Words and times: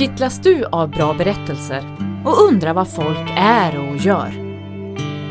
Kittlas 0.00 0.38
du 0.38 0.64
av 0.64 0.90
bra 0.90 1.14
berättelser 1.14 1.96
och 2.24 2.48
undrar 2.48 2.74
vad 2.74 2.88
folk 2.88 3.30
är 3.36 3.78
och 3.78 3.96
gör? 3.96 4.32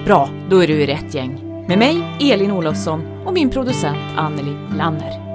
Bra, 0.05 0.30
då 0.50 0.64
är 0.64 0.68
du 0.68 0.73
i 0.73 0.88
rätt 0.88 1.14
gäng. 1.14 1.64
Med 1.68 1.80
mig, 1.80 2.04
Elin 2.20 2.52
Olofsson 2.52 3.02
och 3.26 3.34
min 3.34 3.50
producent 3.50 4.18
Anneli 4.18 4.55
Lanner. 4.78 5.28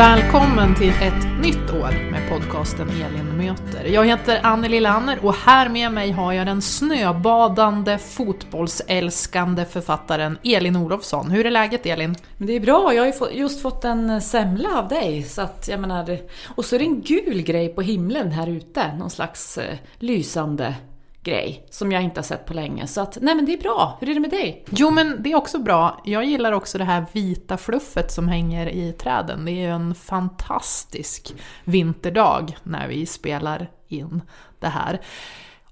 Välkommen 0.00 0.74
till 0.74 0.90
ett 0.90 1.40
nytt 1.42 1.70
år 1.70 2.10
med 2.10 2.28
podcasten 2.30 2.88
Elin 2.88 3.36
möter. 3.36 3.84
Jag 3.84 4.06
heter 4.06 4.40
Anneli 4.42 4.80
Lanner 4.80 5.18
och 5.22 5.34
här 5.34 5.68
med 5.68 5.92
mig 5.92 6.10
har 6.10 6.32
jag 6.32 6.46
den 6.46 6.62
snöbadande 6.62 7.98
fotbollsälskande 7.98 9.64
författaren 9.64 10.38
Elin 10.44 10.76
Olofsson. 10.76 11.30
Hur 11.30 11.46
är 11.46 11.50
läget 11.50 11.86
Elin? 11.86 12.16
Men 12.36 12.46
det 12.46 12.52
är 12.52 12.60
bra, 12.60 12.94
jag 12.94 13.02
har 13.02 13.30
ju 13.30 13.38
just 13.38 13.62
fått 13.62 13.84
en 13.84 14.10
eh, 14.10 14.20
semla 14.20 14.78
av 14.78 14.88
dig. 14.88 15.22
Så 15.22 15.42
att, 15.42 15.68
jag 15.68 15.80
menar, 15.80 16.18
och 16.46 16.64
så 16.64 16.74
är 16.74 16.78
det 16.78 16.84
en 16.84 17.00
gul 17.00 17.42
grej 17.42 17.68
på 17.68 17.82
himlen 17.82 18.32
här 18.32 18.46
ute, 18.46 18.96
någon 18.96 19.10
slags 19.10 19.58
eh, 19.58 19.76
lysande 19.98 20.74
grej 21.22 21.66
som 21.70 21.92
jag 21.92 22.02
inte 22.02 22.18
har 22.18 22.24
sett 22.24 22.46
på 22.46 22.54
länge. 22.54 22.86
Så 22.86 23.00
att, 23.00 23.18
nej 23.20 23.34
men 23.34 23.46
det 23.46 23.52
är 23.52 23.60
bra. 23.60 23.98
Hur 24.00 24.10
är 24.10 24.14
det 24.14 24.20
med 24.20 24.30
dig? 24.30 24.64
Jo 24.70 24.90
men 24.90 25.22
det 25.22 25.32
är 25.32 25.36
också 25.36 25.58
bra. 25.58 26.00
Jag 26.04 26.24
gillar 26.24 26.52
också 26.52 26.78
det 26.78 26.84
här 26.84 27.06
vita 27.12 27.56
fluffet 27.56 28.12
som 28.12 28.28
hänger 28.28 28.68
i 28.68 28.92
träden. 28.92 29.44
Det 29.44 29.50
är 29.50 29.66
ju 29.66 29.70
en 29.70 29.94
fantastisk 29.94 31.34
vinterdag 31.64 32.56
när 32.62 32.88
vi 32.88 33.06
spelar 33.06 33.70
in 33.88 34.22
det 34.60 34.68
här. 34.68 35.00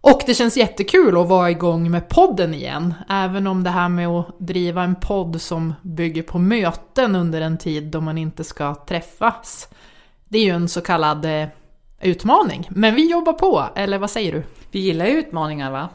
Och 0.01 0.23
det 0.27 0.35
känns 0.35 0.57
jättekul 0.57 1.19
att 1.19 1.29
vara 1.29 1.51
igång 1.51 1.91
med 1.91 2.09
podden 2.09 2.55
igen. 2.55 2.95
Även 3.09 3.47
om 3.47 3.65
det 3.65 3.71
här 3.71 3.89
med 3.89 4.09
att 4.09 4.39
driva 4.39 4.83
en 4.83 4.95
podd 4.95 5.41
som 5.41 5.75
bygger 5.83 6.23
på 6.23 6.39
möten 6.39 7.17
under 7.17 7.41
en 7.41 7.59
tid 7.59 7.85
då 7.85 8.01
man 8.01 8.19
inte 8.19 8.45
ska 8.45 8.75
träffas. 8.75 9.69
Det 10.29 10.39
är 10.39 10.43
ju 10.43 10.51
en 10.51 10.69
så 10.69 10.81
kallad 10.81 11.25
eh, 11.25 11.49
utmaning. 12.01 12.69
Men 12.71 12.95
vi 12.95 13.11
jobbar 13.11 13.33
på, 13.33 13.65
eller 13.75 13.99
vad 13.99 14.11
säger 14.11 14.33
du? 14.33 14.43
Vi 14.71 14.79
gillar 14.79 15.07
utmaningar 15.07 15.71
va? 15.71 15.89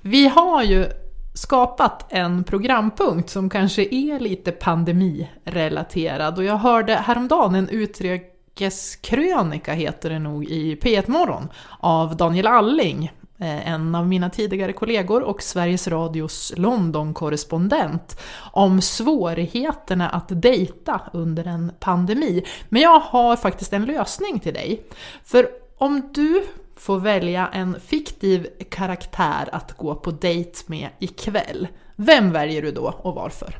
Vi 0.00 0.28
har 0.28 0.62
ju 0.62 0.86
skapat 1.34 2.12
en 2.12 2.44
programpunkt 2.44 3.30
som 3.30 3.50
kanske 3.50 3.82
är 3.82 4.20
lite 4.20 4.52
pandemirelaterad 4.52 6.38
och 6.38 6.44
jag 6.44 6.56
hörde 6.56 6.94
häromdagen 6.94 7.54
en 7.54 7.68
utrikeskrönika 7.68 9.72
heter 9.72 10.10
det 10.10 10.18
nog 10.18 10.44
i 10.44 10.76
P1 10.76 11.10
Morgon 11.10 11.48
av 11.80 12.16
Daniel 12.16 12.46
Alling, 12.46 13.12
Eh, 13.38 13.68
en 13.68 13.94
av 13.94 14.08
mina 14.08 14.30
tidigare 14.30 14.72
kollegor 14.72 15.22
och 15.22 15.42
Sveriges 15.42 15.88
Radios 15.88 16.52
London-korrespondent 16.56 18.20
om 18.52 18.80
svårigheterna 18.80 20.08
att 20.08 20.42
dejta 20.42 21.00
under 21.12 21.44
en 21.44 21.72
pandemi. 21.80 22.44
Men 22.68 22.82
jag 22.82 23.00
har 23.00 23.36
faktiskt 23.36 23.72
en 23.72 23.84
lösning 23.84 24.40
till 24.40 24.54
dig. 24.54 24.82
För 25.24 25.48
om 25.78 26.12
du 26.14 26.44
får 26.76 26.98
välja 26.98 27.48
en 27.52 27.80
fiktiv 27.80 28.46
karaktär 28.70 29.48
att 29.52 29.76
gå 29.76 29.94
på 29.94 30.10
dejt 30.10 30.58
med 30.66 30.88
ikväll. 30.98 31.68
Vem 31.96 32.32
väljer 32.32 32.62
du 32.62 32.70
då 32.70 32.94
och 33.02 33.14
varför? 33.14 33.56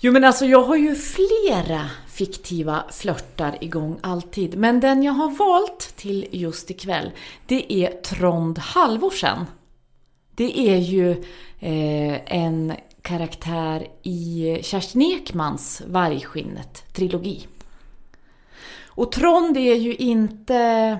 Jo 0.00 0.12
men 0.12 0.24
alltså 0.24 0.46
jag 0.46 0.62
har 0.62 0.76
ju 0.76 0.94
flera 0.94 1.90
fiktiva 2.08 2.84
flörtar 2.92 3.58
igång 3.60 3.98
alltid. 4.02 4.58
Men 4.58 4.80
den 4.80 5.02
jag 5.02 5.12
har 5.12 5.30
valt 5.30 5.96
till 5.96 6.26
just 6.30 6.70
ikväll, 6.70 7.10
det 7.46 7.72
är 7.72 7.90
Trond 7.90 8.58
Halvorsen. 8.58 9.46
Det 10.34 10.58
är 10.58 10.76
ju 10.76 11.10
eh, 11.60 12.36
en 12.36 12.72
karaktär 13.02 13.88
i 14.02 14.58
Kerstin 14.62 15.02
Ekmans 15.02 15.82
Vargskinnet-trilogi. 15.86 17.46
Och 18.86 19.12
Trond 19.12 19.56
är 19.56 19.74
ju 19.74 19.94
inte 19.94 20.98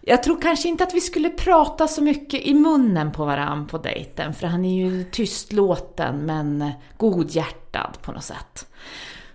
jag 0.00 0.22
tror 0.22 0.40
kanske 0.40 0.68
inte 0.68 0.84
att 0.84 0.94
vi 0.94 1.00
skulle 1.00 1.30
prata 1.30 1.88
så 1.88 2.02
mycket 2.02 2.40
i 2.40 2.54
munnen 2.54 3.12
på 3.12 3.24
varann 3.24 3.66
på 3.66 3.78
dejten, 3.78 4.34
för 4.34 4.46
han 4.46 4.64
är 4.64 4.86
ju 4.86 5.04
tystlåten 5.04 6.18
men 6.18 6.72
godhjärtad 6.96 7.98
på 8.02 8.12
något 8.12 8.24
sätt. 8.24 8.66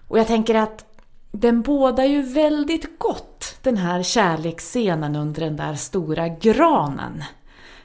Och 0.08 0.20
jag 0.20 0.28
tänker 0.28 0.56
att 0.56 0.86
den 1.32 1.62
bådar 1.62 2.04
ju 2.04 2.22
väldigt 2.22 3.00
gott, 3.00 3.58
den 3.62 3.78
här 3.78 4.04
kärleksscenen 4.04 5.16
under 5.16 5.42
den 5.42 5.56
där 5.56 5.76
stora 5.76 6.28
granen. 6.28 7.24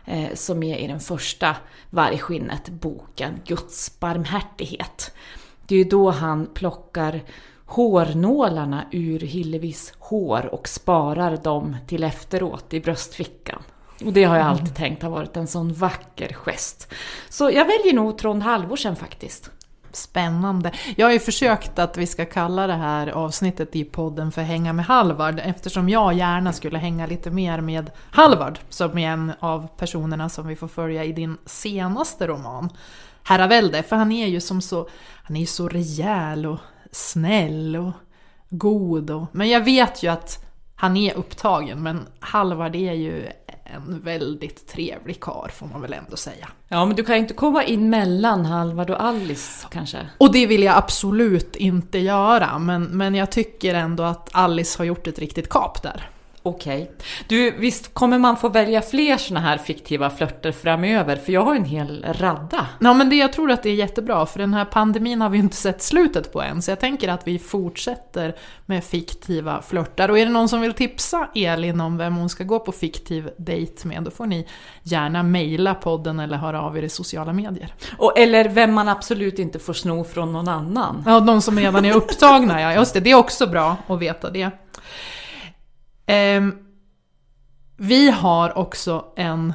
Eh, 0.05 0.35
som 0.35 0.63
är 0.63 0.77
i 0.79 0.87
den 0.87 1.01
första 1.01 1.57
Vargskinnet-boken, 1.91 3.41
Guds 3.45 4.01
barmhärtighet. 4.01 5.15
Det 5.67 5.75
är 5.75 5.79
ju 5.79 5.85
då 5.85 6.11
han 6.11 6.47
plockar 6.47 7.21
hårnålarna 7.73 8.85
ur 8.91 9.21
Hillevis 9.21 9.95
hår 9.99 10.55
och 10.55 10.69
sparar 10.69 11.37
dem 11.37 11.77
till 11.87 12.05
efteråt 12.05 12.75
i 12.75 12.81
bröstfickan. 12.81 13.63
Och 14.05 14.13
det 14.13 14.25
har 14.25 14.37
jag 14.37 14.47
alltid 14.47 14.75
tänkt 14.75 15.03
har 15.03 15.11
varit 15.11 15.37
en 15.37 15.47
sån 15.47 15.73
vacker 15.73 16.33
gest. 16.33 16.93
Så 17.29 17.51
jag 17.51 17.65
väljer 17.65 17.93
nog 17.95 18.19
Trond 18.19 18.43
Halvorsen 18.43 18.97
faktiskt. 18.97 19.51
Spännande. 19.93 20.73
Jag 20.97 21.07
har 21.07 21.13
ju 21.13 21.19
försökt 21.19 21.79
att 21.79 21.97
vi 21.97 22.07
ska 22.07 22.25
kalla 22.25 22.67
det 22.67 22.73
här 22.73 23.07
avsnittet 23.07 23.77
i 23.77 23.85
podden 23.85 24.33
för 24.33 24.43
Hänga 24.43 24.73
med 24.73 24.85
Halvard 24.85 25.41
eftersom 25.45 25.89
jag 25.89 26.15
gärna 26.15 26.53
skulle 26.53 26.79
hänga 26.79 27.07
lite 27.07 27.31
mer 27.31 27.61
med 27.61 27.91
Halvard 28.11 28.59
som 28.69 28.99
är 28.99 29.09
en 29.09 29.33
av 29.41 29.69
personerna 29.77 30.29
som 30.29 30.47
vi 30.47 30.57
får 30.57 30.69
följa 30.69 31.05
i 31.05 31.13
din 31.13 31.39
senaste 31.47 32.27
roman 32.27 32.69
Herravälde. 33.23 33.83
För 33.83 33.97
han 33.97 34.13
är 34.13 34.27
ju 34.27 34.41
som 34.41 34.61
så, 34.63 34.89
han 35.23 35.37
är 35.37 35.47
så 35.47 35.69
rejäl 35.69 36.47
och 36.47 36.59
snäll 36.93 37.77
och 37.77 37.93
god. 38.51 39.11
Och, 39.11 39.27
men 39.33 39.49
jag 39.49 39.65
vet 39.65 40.03
ju 40.03 40.09
att 40.09 40.45
han 40.75 40.97
är 40.97 41.15
upptagen, 41.15 41.83
men 41.83 42.07
Halvard 42.21 42.75
är 42.75 42.93
ju 42.93 43.29
en 43.65 44.01
väldigt 44.01 44.69
trevlig 44.69 45.21
kar 45.21 45.51
får 45.55 45.67
man 45.67 45.81
väl 45.81 45.93
ändå 45.93 46.17
säga. 46.17 46.49
Ja, 46.69 46.87
men 46.87 46.97
du 46.97 47.05
kan 47.05 47.15
ju 47.15 47.21
inte 47.21 47.35
komma 47.35 47.65
in 47.65 47.91
mellan 47.91 48.45
Halvard 48.45 48.91
och 48.91 49.03
Alice 49.03 49.67
kanske? 49.71 49.99
Och 50.19 50.33
det 50.33 50.47
vill 50.47 50.63
jag 50.63 50.77
absolut 50.77 51.57
inte 51.57 51.99
göra, 51.99 52.59
men, 52.59 52.85
men 52.85 53.15
jag 53.15 53.31
tycker 53.31 53.75
ändå 53.75 54.03
att 54.03 54.29
Alice 54.33 54.79
har 54.79 54.85
gjort 54.85 55.07
ett 55.07 55.19
riktigt 55.19 55.49
kap 55.49 55.83
där. 55.83 56.11
Okej. 56.45 56.83
Okay. 56.83 56.95
Du, 57.27 57.51
visst 57.51 57.95
kommer 57.95 58.19
man 58.19 58.37
få 58.37 58.49
välja 58.49 58.83
fler 58.83 59.17
såna 59.17 59.41
här 59.41 59.59
fiktiva 59.59 60.11
flörter 60.11 60.53
framöver? 60.53 61.17
För 61.17 61.33
jag 61.33 61.45
har 61.45 61.55
en 61.55 61.65
hel 61.65 62.07
radda. 62.09 62.67
Ja, 62.81 62.95
men 62.95 63.11
det, 63.11 63.17
jag 63.17 63.33
tror 63.33 63.51
att 63.51 63.63
det 63.63 63.71
är 63.71 63.75
jättebra, 63.75 64.27
för 64.27 64.39
den 64.39 64.55
här 64.55 64.65
pandemin 64.65 65.21
har 65.21 65.29
vi 65.29 65.39
inte 65.39 65.57
sett 65.57 65.83
slutet 65.83 66.33
på 66.33 66.43
än. 66.43 66.63
Så 66.63 66.71
jag 66.71 66.81
tänker 66.81 67.09
att 67.09 67.29
vi 67.29 67.39
fortsätter 67.39 68.35
med 68.67 68.85
fiktiva 68.85 69.63
flörtar. 69.63 70.09
Och 70.09 70.19
är 70.19 70.27
det 70.27 70.33
någon 70.33 70.49
som 70.49 70.61
vill 70.61 70.73
tipsa 70.73 71.29
Elin 71.35 71.81
om 71.81 71.99
vem 71.99 72.17
hon 72.17 72.29
ska 72.29 72.45
gå 72.45 72.59
på 72.59 72.73
fiktiv 72.73 73.31
dejt 73.39 73.89
med, 73.89 74.03
då 74.03 74.11
får 74.11 74.27
ni 74.27 74.47
gärna 74.83 75.23
mejla 75.23 75.75
podden 75.75 76.21
eller 76.21 76.37
höra 76.37 76.63
av 76.63 76.79
er 76.79 76.83
i 76.83 76.89
sociala 76.89 77.33
medier. 77.33 77.75
Och, 77.99 78.19
eller 78.19 78.49
vem 78.49 78.75
man 78.75 78.89
absolut 78.89 79.39
inte 79.39 79.59
får 79.59 79.73
sno 79.73 80.05
från 80.05 80.33
någon 80.33 80.49
annan. 80.49 81.03
Ja, 81.07 81.21
de 81.21 81.43
som 81.43 81.59
redan 81.59 81.85
är 81.85 81.97
upptagna, 81.97 82.61
ja. 82.61 82.75
Just 82.75 82.95
det, 82.95 83.01
det 83.01 83.11
är 83.11 83.15
också 83.15 83.47
bra 83.47 83.77
att 83.87 83.99
veta 84.01 84.31
det. 84.31 84.51
Eh, 86.07 86.43
vi 87.77 88.11
har 88.11 88.59
också 88.59 89.05
en 89.17 89.53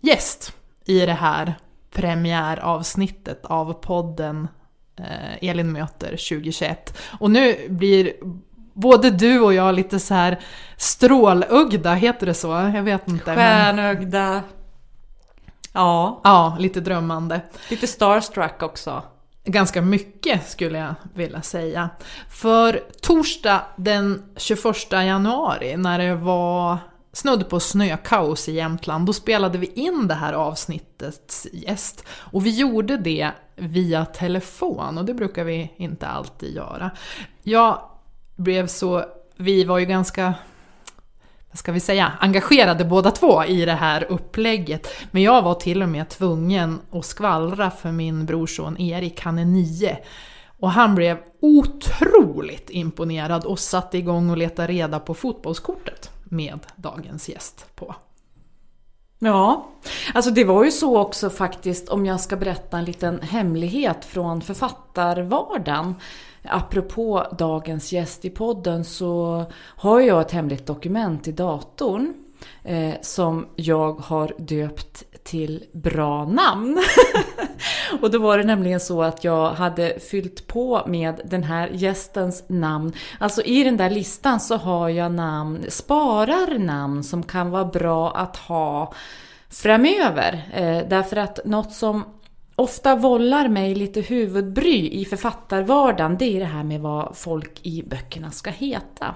gäst 0.00 0.52
i 0.84 1.06
det 1.06 1.12
här 1.12 1.54
premiäravsnittet 1.90 3.44
av 3.44 3.72
podden 3.72 4.48
eh, 4.96 5.48
Elin 5.50 5.72
möter 5.72 6.08
2021. 6.10 6.98
Och 7.20 7.30
nu 7.30 7.68
blir 7.68 8.12
både 8.72 9.10
du 9.10 9.40
och 9.40 9.54
jag 9.54 9.74
lite 9.74 9.98
så 9.98 10.14
här 10.14 10.40
strålögda, 10.76 11.94
heter 11.94 12.26
det 12.26 12.34
så? 12.34 12.48
Jag 12.48 12.82
vet 12.82 13.08
inte. 13.08 13.34
Stjärnögda. 13.34 14.42
Ja. 15.72 16.20
Ja, 16.24 16.56
lite 16.58 16.80
drömmande. 16.80 17.40
Lite 17.70 17.86
starstruck 17.86 18.62
också. 18.62 19.02
Ganska 19.44 19.82
mycket 19.82 20.48
skulle 20.48 20.78
jag 20.78 20.94
vilja 21.14 21.42
säga. 21.42 21.90
För 22.30 22.82
torsdag 23.00 23.62
den 23.76 24.22
21 24.36 24.92
januari 24.92 25.76
när 25.76 25.98
det 25.98 26.14
var 26.14 26.78
snudd 27.12 27.48
på 27.48 27.60
snökaos 27.60 28.48
i 28.48 28.52
Jämtland, 28.52 29.06
då 29.06 29.12
spelade 29.12 29.58
vi 29.58 29.66
in 29.66 30.08
det 30.08 30.14
här 30.14 30.32
avsnittets 30.32 31.46
gäst. 31.52 32.04
Och 32.10 32.46
vi 32.46 32.50
gjorde 32.50 32.96
det 32.96 33.30
via 33.56 34.04
telefon 34.04 34.98
och 34.98 35.04
det 35.04 35.14
brukar 35.14 35.44
vi 35.44 35.72
inte 35.76 36.06
alltid 36.06 36.54
göra. 36.54 36.90
Jag 37.42 37.80
blev 38.36 38.66
så, 38.66 39.04
vi 39.36 39.64
var 39.64 39.78
ju 39.78 39.86
ganska 39.86 40.34
vad 41.50 41.58
ska 41.58 41.72
vi 41.72 41.80
säga, 41.80 42.12
engagerade 42.20 42.84
båda 42.84 43.10
två 43.10 43.44
i 43.44 43.64
det 43.64 43.72
här 43.72 44.06
upplägget. 44.08 44.88
Men 45.10 45.22
jag 45.22 45.42
var 45.42 45.54
till 45.54 45.82
och 45.82 45.88
med 45.88 46.08
tvungen 46.08 46.80
att 46.90 47.04
skvallra 47.04 47.70
för 47.70 47.92
min 47.92 48.26
brorson 48.26 48.80
Erik, 48.80 49.20
han 49.20 49.38
är 49.38 49.44
nio. 49.44 49.98
Och 50.60 50.70
han 50.70 50.94
blev 50.94 51.18
otroligt 51.40 52.70
imponerad 52.70 53.44
och 53.44 53.58
satte 53.58 53.98
igång 53.98 54.30
och 54.30 54.36
letade 54.36 54.72
reda 54.72 55.00
på 55.00 55.14
fotbollskortet 55.14 56.10
med 56.24 56.58
dagens 56.76 57.28
gäst 57.28 57.66
på. 57.74 57.94
Ja, 59.18 59.68
alltså 60.14 60.30
det 60.30 60.44
var 60.44 60.64
ju 60.64 60.70
så 60.70 60.98
också 60.98 61.30
faktiskt 61.30 61.88
om 61.88 62.06
jag 62.06 62.20
ska 62.20 62.36
berätta 62.36 62.78
en 62.78 62.84
liten 62.84 63.20
hemlighet 63.22 64.04
från 64.04 64.40
författarvardagen. 64.40 65.94
Apropå 66.50 67.26
dagens 67.38 67.92
gäst 67.92 68.24
i 68.24 68.30
podden 68.30 68.84
så 68.84 69.44
har 69.54 70.00
jag 70.00 70.20
ett 70.20 70.30
hemligt 70.30 70.66
dokument 70.66 71.28
i 71.28 71.32
datorn 71.32 72.14
eh, 72.64 72.94
som 73.02 73.46
jag 73.56 73.92
har 73.92 74.32
döpt 74.38 75.04
till 75.24 75.64
bra 75.72 76.24
namn. 76.24 76.82
och 78.02 78.10
då 78.10 78.18
var 78.18 78.38
det 78.38 78.44
nämligen 78.44 78.80
så 78.80 79.02
att 79.02 79.24
jag 79.24 79.50
hade 79.50 80.00
fyllt 80.00 80.46
på 80.46 80.82
med 80.86 81.20
den 81.24 81.42
här 81.42 81.68
gästens 81.72 82.44
namn. 82.48 82.92
Alltså 83.20 83.42
i 83.42 83.64
den 83.64 83.76
där 83.76 83.90
listan 83.90 84.40
så 84.40 84.56
har 84.56 84.88
jag 84.88 85.12
namn, 85.12 85.64
sparar 85.68 86.58
namn 86.58 87.04
som 87.04 87.22
kan 87.22 87.50
vara 87.50 87.64
bra 87.64 88.10
att 88.10 88.36
ha 88.36 88.92
framöver. 89.50 90.48
Eh, 90.54 90.88
därför 90.88 91.16
att 91.16 91.44
något 91.44 91.72
som 91.72 92.04
ofta 92.58 92.96
vållar 92.96 93.48
mig 93.48 93.74
lite 93.74 94.00
huvudbry 94.00 94.90
i 94.90 95.04
författarvardagen, 95.04 96.16
det 96.18 96.36
är 96.36 96.40
det 96.40 96.46
här 96.46 96.64
med 96.64 96.80
vad 96.80 97.16
folk 97.16 97.60
i 97.62 97.82
böckerna 97.82 98.30
ska 98.30 98.50
heta. 98.50 99.14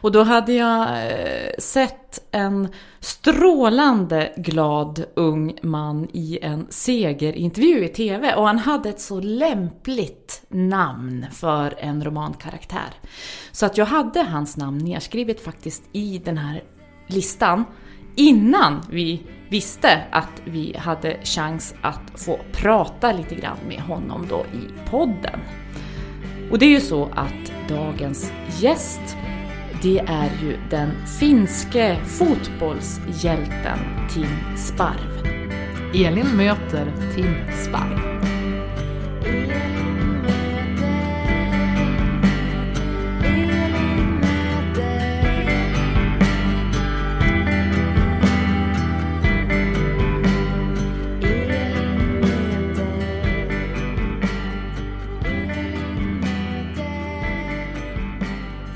Och 0.00 0.12
då 0.12 0.22
hade 0.22 0.52
jag 0.52 0.82
eh, 0.82 1.50
sett 1.58 2.28
en 2.30 2.68
strålande 3.00 4.32
glad 4.36 5.04
ung 5.14 5.58
man 5.62 6.08
i 6.12 6.38
en 6.42 6.66
segerintervju 6.70 7.84
i 7.84 7.88
TV 7.88 8.34
och 8.34 8.46
han 8.46 8.58
hade 8.58 8.88
ett 8.88 9.00
så 9.00 9.20
lämpligt 9.20 10.42
namn 10.48 11.26
för 11.32 11.74
en 11.78 12.04
romankaraktär. 12.04 12.90
Så 13.52 13.66
att 13.66 13.78
jag 13.78 13.86
hade 13.86 14.22
hans 14.22 14.56
namn 14.56 14.78
nedskrivet 14.78 15.44
faktiskt 15.44 15.82
i 15.92 16.18
den 16.24 16.38
här 16.38 16.62
listan 17.06 17.64
innan 18.14 18.82
vi 18.90 19.22
visste 19.48 20.02
att 20.10 20.42
vi 20.44 20.76
hade 20.78 21.16
chans 21.24 21.74
att 21.82 22.12
få 22.14 22.38
prata 22.52 23.12
lite 23.12 23.34
grann 23.34 23.58
med 23.68 23.80
honom 23.80 24.26
då 24.28 24.44
i 24.52 24.90
podden. 24.90 25.40
Och 26.50 26.58
det 26.58 26.66
är 26.66 26.70
ju 26.70 26.80
så 26.80 27.04
att 27.14 27.68
dagens 27.68 28.32
gäst 28.60 29.16
det 29.82 29.98
är 29.98 30.30
ju 30.42 30.56
den 30.70 31.06
finske 31.20 31.96
fotbollshjälten 32.04 33.78
Tim 34.14 34.56
Sparv. 34.56 35.26
Elin 35.94 36.36
möter 36.36 36.92
Tim 37.14 37.34
Sparv. 37.64 38.12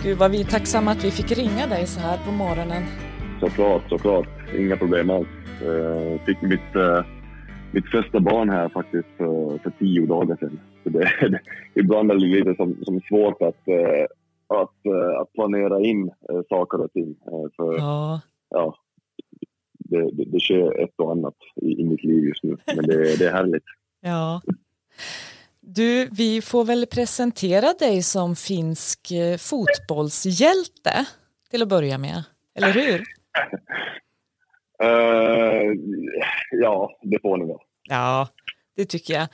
Gud 0.07 0.19
vad 0.19 0.31
vi 0.31 0.41
är 0.41 0.45
tacksamma 0.45 0.91
att 0.91 1.05
vi 1.05 1.11
fick 1.11 1.39
ringa 1.39 1.67
dig 1.67 1.87
så 1.87 2.01
här 2.01 2.19
på 2.25 2.33
morgonen. 2.33 2.83
Såklart, 3.41 3.89
såklart. 3.89 4.29
Inga 4.59 4.77
problem 4.77 5.11
alls. 5.11 5.29
Jag 5.63 6.13
eh, 6.13 6.21
fick 6.27 6.43
mitt, 6.43 6.77
eh, 6.77 7.05
mitt 7.73 7.91
första 7.91 8.21
barn 8.21 8.51
här 8.51 8.69
faktiskt 8.69 9.09
för, 9.17 9.59
för 9.59 9.73
tio 9.79 10.07
dagar 10.07 10.37
sedan. 10.37 10.61
Så 10.83 10.89
det, 10.89 11.11
det, 11.21 11.41
ibland 11.75 12.11
är 12.11 12.15
det 12.15 12.21
lite 12.21 12.55
som, 12.55 12.77
som 12.85 13.01
svårt 13.01 13.43
att, 13.43 13.69
eh, 13.69 14.05
att, 14.47 14.95
att 15.21 15.33
planera 15.33 15.81
in 15.81 16.11
saker 16.49 16.81
och 16.81 16.93
ting. 16.93 17.17
För, 17.57 17.79
ja. 17.79 18.21
ja 18.51 18.77
det, 19.79 20.11
det, 20.11 20.25
det 20.25 20.41
sker 20.41 20.83
ett 20.83 20.95
och 20.97 21.13
annat 21.13 21.37
i, 21.63 21.81
i 21.81 21.85
mitt 21.85 22.05
liv 22.05 22.25
just 22.25 22.43
nu, 22.43 22.57
men 22.77 22.87
det, 22.87 23.19
det 23.19 23.27
är 23.27 23.33
härligt. 23.33 23.65
Ja. 24.01 24.41
Du, 25.69 26.09
vi 26.13 26.43
får 26.43 26.65
väl 26.65 26.87
presentera 26.87 27.73
dig 27.79 28.03
som 28.03 28.37
finsk 28.37 29.11
eh, 29.11 29.37
fotbollshjälte 29.37 31.05
till 31.51 31.63
att 31.63 31.69
börja 31.69 31.99
med, 31.99 32.23
eller 32.55 32.73
hur? 32.73 32.99
uh, 34.85 35.73
ja, 36.63 36.99
det 37.03 37.19
får 37.23 37.37
ni 37.37 37.47
väl. 37.47 37.57
Ja, 37.89 38.29
det 38.77 38.85
tycker 38.85 39.15
jag. 39.15 39.29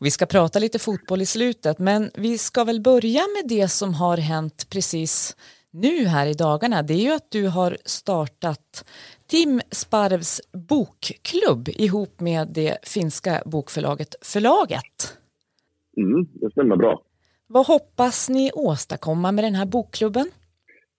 Vi 0.00 0.10
ska 0.10 0.26
prata 0.26 0.58
lite 0.58 0.78
fotboll 0.78 1.22
i 1.22 1.26
slutet, 1.26 1.78
men 1.78 2.10
vi 2.14 2.38
ska 2.38 2.64
väl 2.64 2.80
börja 2.80 3.20
med 3.20 3.48
det 3.48 3.68
som 3.68 3.94
har 3.94 4.16
hänt 4.16 4.70
precis 4.70 5.36
nu 5.70 6.06
här 6.06 6.26
i 6.26 6.34
dagarna. 6.34 6.82
Det 6.82 6.94
är 6.94 7.02
ju 7.02 7.12
att 7.12 7.30
du 7.30 7.48
har 7.48 7.76
startat 7.84 8.84
Tim 9.26 9.60
Sparvs 9.70 10.40
bokklubb 10.52 11.68
ihop 11.68 12.20
med 12.20 12.48
det 12.48 12.78
finska 12.82 13.42
bokförlaget 13.46 14.14
Förlaget. 14.22 15.16
Mm, 15.96 16.26
det 16.32 16.50
stämmer 16.50 16.76
bra. 16.76 17.02
Vad 17.46 17.66
hoppas 17.66 18.28
ni 18.28 18.50
åstadkomma 18.54 19.32
med 19.32 19.44
den 19.44 19.54
här 19.54 19.66
bokklubben? 19.66 20.26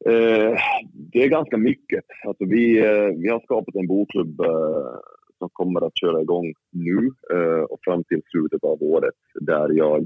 Eh, 0.05 0.53
det 0.93 1.23
är 1.23 1.29
ganska 1.29 1.57
mycket. 1.57 2.05
Alltså 2.27 2.45
vi, 2.45 2.77
eh, 2.79 3.07
vi 3.17 3.29
har 3.29 3.39
skapat 3.39 3.75
en 3.75 3.87
bokklubb 3.87 4.41
eh, 4.41 4.99
som 5.37 5.49
kommer 5.53 5.85
att 5.87 5.99
köra 5.99 6.21
igång 6.21 6.53
nu 6.71 7.11
eh, 7.33 7.63
och 7.63 7.79
fram 7.83 8.03
till 8.03 8.21
slutet 8.31 8.63
av 8.63 8.83
året 8.83 9.15
där 9.41 9.69
jag 9.73 10.05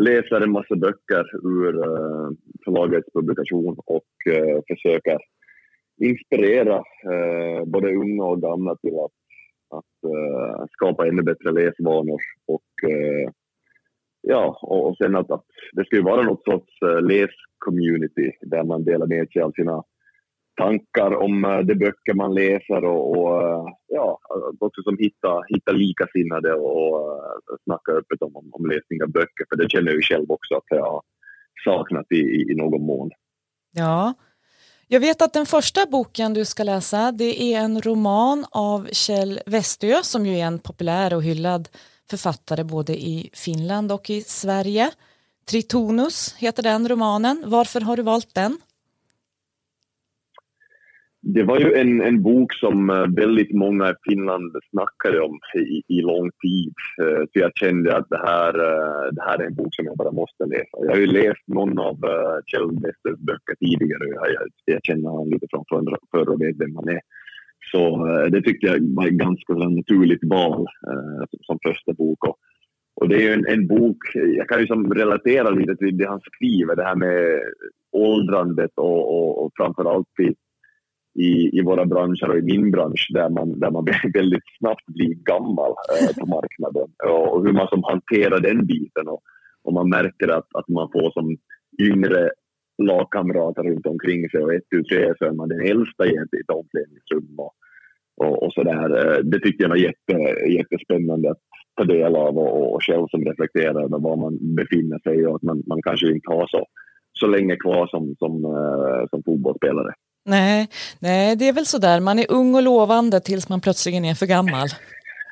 läser 0.00 0.40
en 0.40 0.50
massa 0.50 0.76
böcker 0.76 1.24
ur 1.46 1.76
eh, 1.76 2.30
förlagets 2.64 3.12
publikation 3.12 3.76
och 3.86 4.32
eh, 4.32 4.60
försöker 4.68 5.18
inspirera 6.00 6.82
både 7.66 7.94
unga 7.94 8.24
och 8.24 8.42
gamla 8.42 8.76
till 8.76 8.94
att, 8.98 10.12
att 10.60 10.70
skapa 10.70 11.06
ännu 11.08 11.22
bättre 11.22 11.52
läsvanor 11.52 12.20
och 12.46 12.90
ja, 14.20 14.58
och, 14.62 14.96
sen 14.96 15.16
att, 15.16 15.30
att 15.30 15.44
det 15.72 15.84
ska 15.84 15.96
ju 15.96 16.02
vara 16.02 16.22
något 16.22 16.44
sorts 16.44 16.82
eh, 16.82 16.88
uh, 16.88 17.02
läs-community 17.02 18.32
där 18.40 18.64
man 18.64 18.84
delar 18.84 19.06
med 19.06 19.28
sig 19.32 19.42
av 19.42 19.52
sina 19.52 19.82
tankar 20.60 21.16
om 21.16 21.44
uh, 21.44 21.58
de 21.58 21.74
böcker 21.74 22.14
man 22.14 22.34
läser 22.34 22.84
och, 22.84 23.10
och 23.10 23.42
uh, 23.42 23.64
ja, 23.86 24.18
också 24.60 24.82
som 24.82 24.98
hitta, 24.98 25.42
hitta 25.48 25.72
likasinnade 25.72 26.54
och 26.54 27.00
uh, 27.00 27.56
snacka 27.64 27.92
öppet 27.92 28.22
om, 28.22 28.36
om, 28.36 28.48
om 28.52 28.66
läsning 28.66 29.02
av 29.02 29.08
böcker. 29.08 29.44
För 29.48 29.56
det 29.56 29.70
känner 29.70 29.86
jag 29.86 29.96
ju 29.96 30.02
själv 30.02 30.30
också 30.30 30.54
att 30.54 30.64
jag 30.68 30.82
har 30.82 31.02
saknat 31.64 32.06
i, 32.10 32.20
i, 32.20 32.52
i 32.52 32.54
någon 32.54 32.86
mån. 32.86 33.10
Ja, 33.72 34.14
jag 34.90 35.00
vet 35.00 35.22
att 35.22 35.32
den 35.32 35.46
första 35.46 35.86
boken 35.86 36.34
du 36.34 36.44
ska 36.44 36.62
läsa 36.62 37.12
det 37.12 37.42
är 37.42 37.60
en 37.60 37.80
roman 37.80 38.46
av 38.50 38.88
Kjell 38.92 39.40
Westö 39.46 40.02
som 40.02 40.26
ju 40.26 40.38
är 40.38 40.44
en 40.44 40.58
populär 40.58 41.14
och 41.14 41.22
hyllad 41.22 41.68
författare 42.10 42.64
både 42.64 42.92
i 42.92 43.30
Finland 43.32 43.92
och 43.92 44.10
i 44.10 44.20
Sverige. 44.20 44.90
Tritonus 45.50 46.36
heter 46.38 46.62
den 46.62 46.88
romanen. 46.88 47.44
Varför 47.46 47.80
har 47.80 47.96
du 47.96 48.02
valt 48.02 48.34
den? 48.34 48.58
Det 51.20 51.42
var 51.42 51.58
ju 51.58 51.74
en, 51.74 52.00
en 52.00 52.22
bok 52.22 52.54
som 52.54 52.90
eh, 52.90 53.06
väldigt 53.16 53.52
många 53.52 53.90
i 53.90 53.94
Finland 54.08 54.56
snackade 54.70 55.20
om 55.20 55.38
i, 55.54 55.82
i 55.98 56.00
lång 56.00 56.30
tid. 56.30 56.74
Eh, 57.02 57.22
så 57.32 57.38
jag 57.44 57.52
kände 57.54 57.96
att 57.96 58.08
det 58.08 58.18
här, 58.18 58.54
eh, 58.54 59.12
det 59.12 59.22
här 59.22 59.38
är 59.38 59.46
en 59.46 59.54
bok 59.54 59.74
som 59.74 59.84
jag 59.84 59.96
bara 59.96 60.10
måste 60.10 60.44
läsa. 60.44 60.76
Jag 60.80 60.90
har 60.90 60.98
ju 60.98 61.06
läst 61.06 61.44
någon 61.46 61.78
av 61.78 61.96
Kjell 62.46 62.70
Westers 62.70 63.18
böcker 63.18 63.54
tidigare. 63.60 64.04
Jag, 64.08 64.26
jag, 64.32 64.48
jag 64.64 64.80
känner 64.84 65.10
honom 65.10 65.30
lite 65.30 65.46
från 65.50 65.64
förr 66.10 66.28
och 66.28 66.40
vet 66.40 66.56
vem 66.58 66.76
han 66.76 66.88
är. 66.88 67.00
Så 67.70 68.06
eh, 68.08 68.26
det 68.30 68.42
tyckte 68.42 68.66
jag 68.66 68.94
var 68.96 69.06
ett 69.06 69.12
ganska 69.12 69.52
naturligt 69.52 70.24
val 70.24 70.60
eh, 70.60 71.24
som 71.42 71.58
första 71.66 71.92
bok. 71.92 72.18
Och, 73.00 73.08
det 73.08 73.16
är 73.16 73.20
ju 73.20 73.32
en, 73.32 73.46
en, 73.46 73.66
bok, 73.66 73.96
jag 74.14 74.48
kan 74.48 74.60
ju 74.60 74.66
som 74.66 74.94
relatera 74.94 75.50
lite 75.50 75.76
till 75.76 75.98
det 75.98 76.08
han 76.08 76.20
skriver, 76.20 76.76
det 76.76 76.84
här 76.84 76.96
med 76.96 77.40
åldrandet 77.92 78.70
och, 78.76 79.00
och, 79.16 79.44
och 79.44 79.52
framförallt 79.56 80.20
i, 80.20 80.34
i, 81.22 81.58
i 81.58 81.62
våra 81.62 81.84
branscher 81.84 82.28
och 82.30 82.38
i 82.38 82.42
min 82.42 82.70
bransch 82.70 83.08
där 83.14 83.30
man, 83.30 83.60
där 83.60 83.70
man 83.70 83.84
väldigt 84.14 84.48
snabbt 84.58 84.86
blir 84.86 85.14
gammal 85.14 85.70
eh, 85.70 86.16
på 86.20 86.26
marknaden 86.26 86.88
och, 87.04 87.34
och, 87.34 87.46
hur 87.46 87.52
man 87.52 87.68
som 87.68 87.82
hanterar 87.84 88.40
den 88.40 88.66
biten. 88.66 89.08
Och, 89.08 89.22
och 89.64 89.72
man 89.72 89.88
märker 89.88 90.28
att, 90.28 90.48
att 90.54 90.68
man 90.68 90.88
får 90.92 91.10
som 91.10 91.36
yngre 91.80 92.30
lagkamrater 92.82 93.62
runt 93.62 93.86
omkring 93.86 94.30
sig 94.30 94.40
och 94.40 94.54
ett, 94.54 94.68
tu, 94.70 94.82
tre 94.82 95.14
så 95.18 95.24
är 95.24 95.32
man 95.32 95.48
den 95.48 95.60
äldsta 95.60 96.06
i 96.06 96.16
ett, 96.16 96.50
omklädningsrum. 96.50 97.34
Och, 97.38 97.52
och, 98.16 98.42
och 98.42 98.52
så 98.52 98.62
där. 98.62 99.22
Det 99.22 99.40
tyckte 99.40 99.62
jag 99.62 99.68
var 99.68 99.76
jätte, 99.76 100.12
jättespännande 100.48 101.30
att 101.30 101.42
ta 101.78 101.84
del 101.84 102.16
av 102.16 102.38
och, 102.38 102.74
och 102.74 102.84
själv 102.84 103.06
som 103.10 103.24
reflekterar 103.24 103.84
över 103.84 103.98
var 103.98 104.16
man 104.16 104.54
befinner 104.54 104.98
sig 104.98 105.26
och 105.26 105.36
att 105.36 105.42
man, 105.42 105.62
man 105.66 105.82
kanske 105.82 106.12
inte 106.12 106.30
har 106.30 106.46
så, 106.46 106.66
så 107.12 107.26
länge 107.26 107.56
kvar 107.56 107.86
som, 107.86 108.14
som, 108.18 108.44
uh, 108.44 109.06
som 109.10 109.22
fotbollsspelare. 109.22 109.92
Nej, 110.24 110.68
nej, 111.00 111.36
det 111.36 111.48
är 111.48 111.52
väl 111.52 111.66
så 111.66 111.78
där. 111.78 112.00
Man 112.00 112.18
är 112.18 112.32
ung 112.32 112.54
och 112.54 112.62
lovande 112.62 113.20
tills 113.20 113.48
man 113.48 113.60
plötsligen 113.60 114.04
är 114.04 114.14
för 114.14 114.26
gammal. 114.26 114.68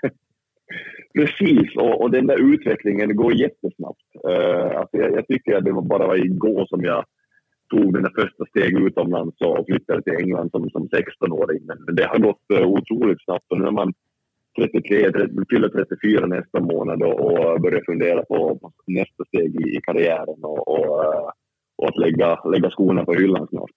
Precis, 1.18 1.76
och, 1.76 2.00
och 2.00 2.10
den 2.10 2.26
där 2.26 2.54
utvecklingen 2.54 3.16
går 3.16 3.34
jättesnabbt. 3.34 4.06
Uh, 4.28 4.78
alltså 4.78 4.96
jag, 4.96 5.12
jag, 5.12 5.26
tycker 5.26 5.56
att 5.56 5.64
det 5.64 5.72
var 5.72 5.82
bara 5.82 6.16
igår 6.16 6.66
som 6.66 6.84
jag 6.84 7.04
tog 7.68 7.92
mina 7.92 8.11
första 8.18 8.44
steg 8.46 8.78
utomlands 8.87 9.40
och 9.40 9.66
flyttade 9.66 10.02
till 10.02 10.16
England 10.23 10.50
som, 10.50 10.70
som 10.70 10.88
16-åring. 10.88 11.61
Men 11.66 11.96
det 11.96 12.06
har 12.06 12.18
gått 12.18 12.50
eh, 12.54 12.66
otroligt 12.66 13.25
snabbt 13.25 13.52
och 13.52 13.58
nu 13.58 13.66
är 13.66 13.70
man 13.70 13.92
33, 14.58 15.12
30, 15.12 15.35
fyller 15.50 15.68
34 15.68 16.26
nästa 16.26 16.61
månad 16.61 17.02
och, 17.02 17.61
börjar 17.61 17.82
fundera 17.87 18.23
på, 18.23 18.58
på 18.58 18.73
nästa 18.87 19.25
steg 19.28 19.54
i, 19.61 19.76
i 19.76 19.80
karriären 19.82 20.40
och, 20.42 20.68
och, 20.68 21.04
eh, 21.04 21.30
och, 21.76 21.88
att 21.88 21.99
lägga, 21.99 22.40
lägga 22.44 22.70
skorna 22.70 23.04
på 23.04 23.14
hyllan 23.14 23.46
snart. 23.50 23.70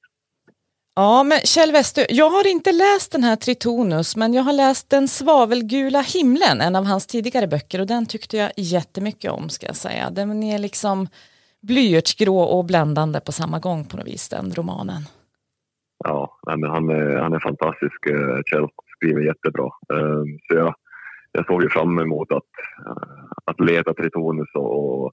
Ja, 0.96 1.24
men 1.24 1.40
Kjell 1.40 1.72
Westö, 1.72 2.02
jag 2.10 2.30
har 2.30 2.48
inte 2.48 2.72
läst 2.72 3.12
den 3.12 3.24
här 3.24 3.36
Tritonus, 3.36 4.16
men 4.16 4.34
jag 4.34 4.44
har 4.44 4.54
läst 4.54 4.90
Den 4.90 5.08
svavelgula 5.08 6.02
himlen, 6.02 6.62
en 6.62 6.76
av 6.76 6.86
hans 6.86 7.08
tidigare 7.08 7.48
böcker, 7.48 7.82
och 7.82 7.88
den 7.88 8.06
tyckte 8.06 8.38
jag 8.38 8.52
jättemycket 8.58 9.32
om, 9.32 9.50
ska 9.50 9.68
jag 9.68 9.76
säga. 9.76 10.10
Den 10.10 10.44
är 10.44 10.60
liksom 10.60 11.08
blyertsgrå 11.68 12.40
och 12.40 12.66
bländande 12.66 13.20
på 13.20 13.32
samma 13.32 13.60
gång 13.60 13.86
på 13.86 13.98
något 13.98 14.08
vis, 14.08 14.30
den 14.30 14.52
romanen. 14.52 15.02
Ja, 16.06 16.40
men 16.58 16.70
han, 16.70 16.90
är, 16.90 17.18
han 17.18 17.34
är 17.34 17.40
fantastisk, 17.40 18.06
eh, 18.06 18.42
Kjell. 18.46 18.68
Skriver 18.96 19.22
jättebra. 19.22 19.70
Ehm, 19.94 20.40
så 20.48 20.56
jag, 20.56 20.76
jag 21.32 21.46
såg 21.46 21.64
ju 21.64 21.70
fram 21.70 22.00
emot 22.00 22.32
att, 22.32 22.52
eh, 22.86 23.24
att 23.46 23.60
leta 23.60 23.94
Tritonus 23.94 24.50
och, 24.56 25.06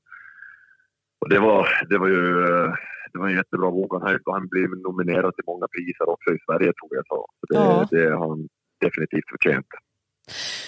och 1.21 1.29
det, 1.31 1.39
var, 1.39 1.69
det 1.89 1.99
var 1.99 2.09
ju 2.09 2.45
eh, 2.45 2.73
det 3.13 3.19
var 3.21 3.29
en 3.29 3.37
jättebra 3.37 3.71
bok. 3.71 3.93
Han, 4.03 4.19
han 4.25 4.49
blev 4.49 4.71
nominerad 4.71 5.35
till 5.35 5.45
många 5.47 5.67
priser 5.69 6.09
också 6.09 6.31
i 6.35 6.39
Sverige 6.47 6.73
tror 6.73 6.91
jag. 6.97 7.07
Så 7.07 7.27
det, 7.49 7.55
ja. 7.55 7.89
det 7.91 8.11
har 8.11 8.29
han 8.29 8.49
definitivt 8.81 9.31
förtjänt. 9.31 9.67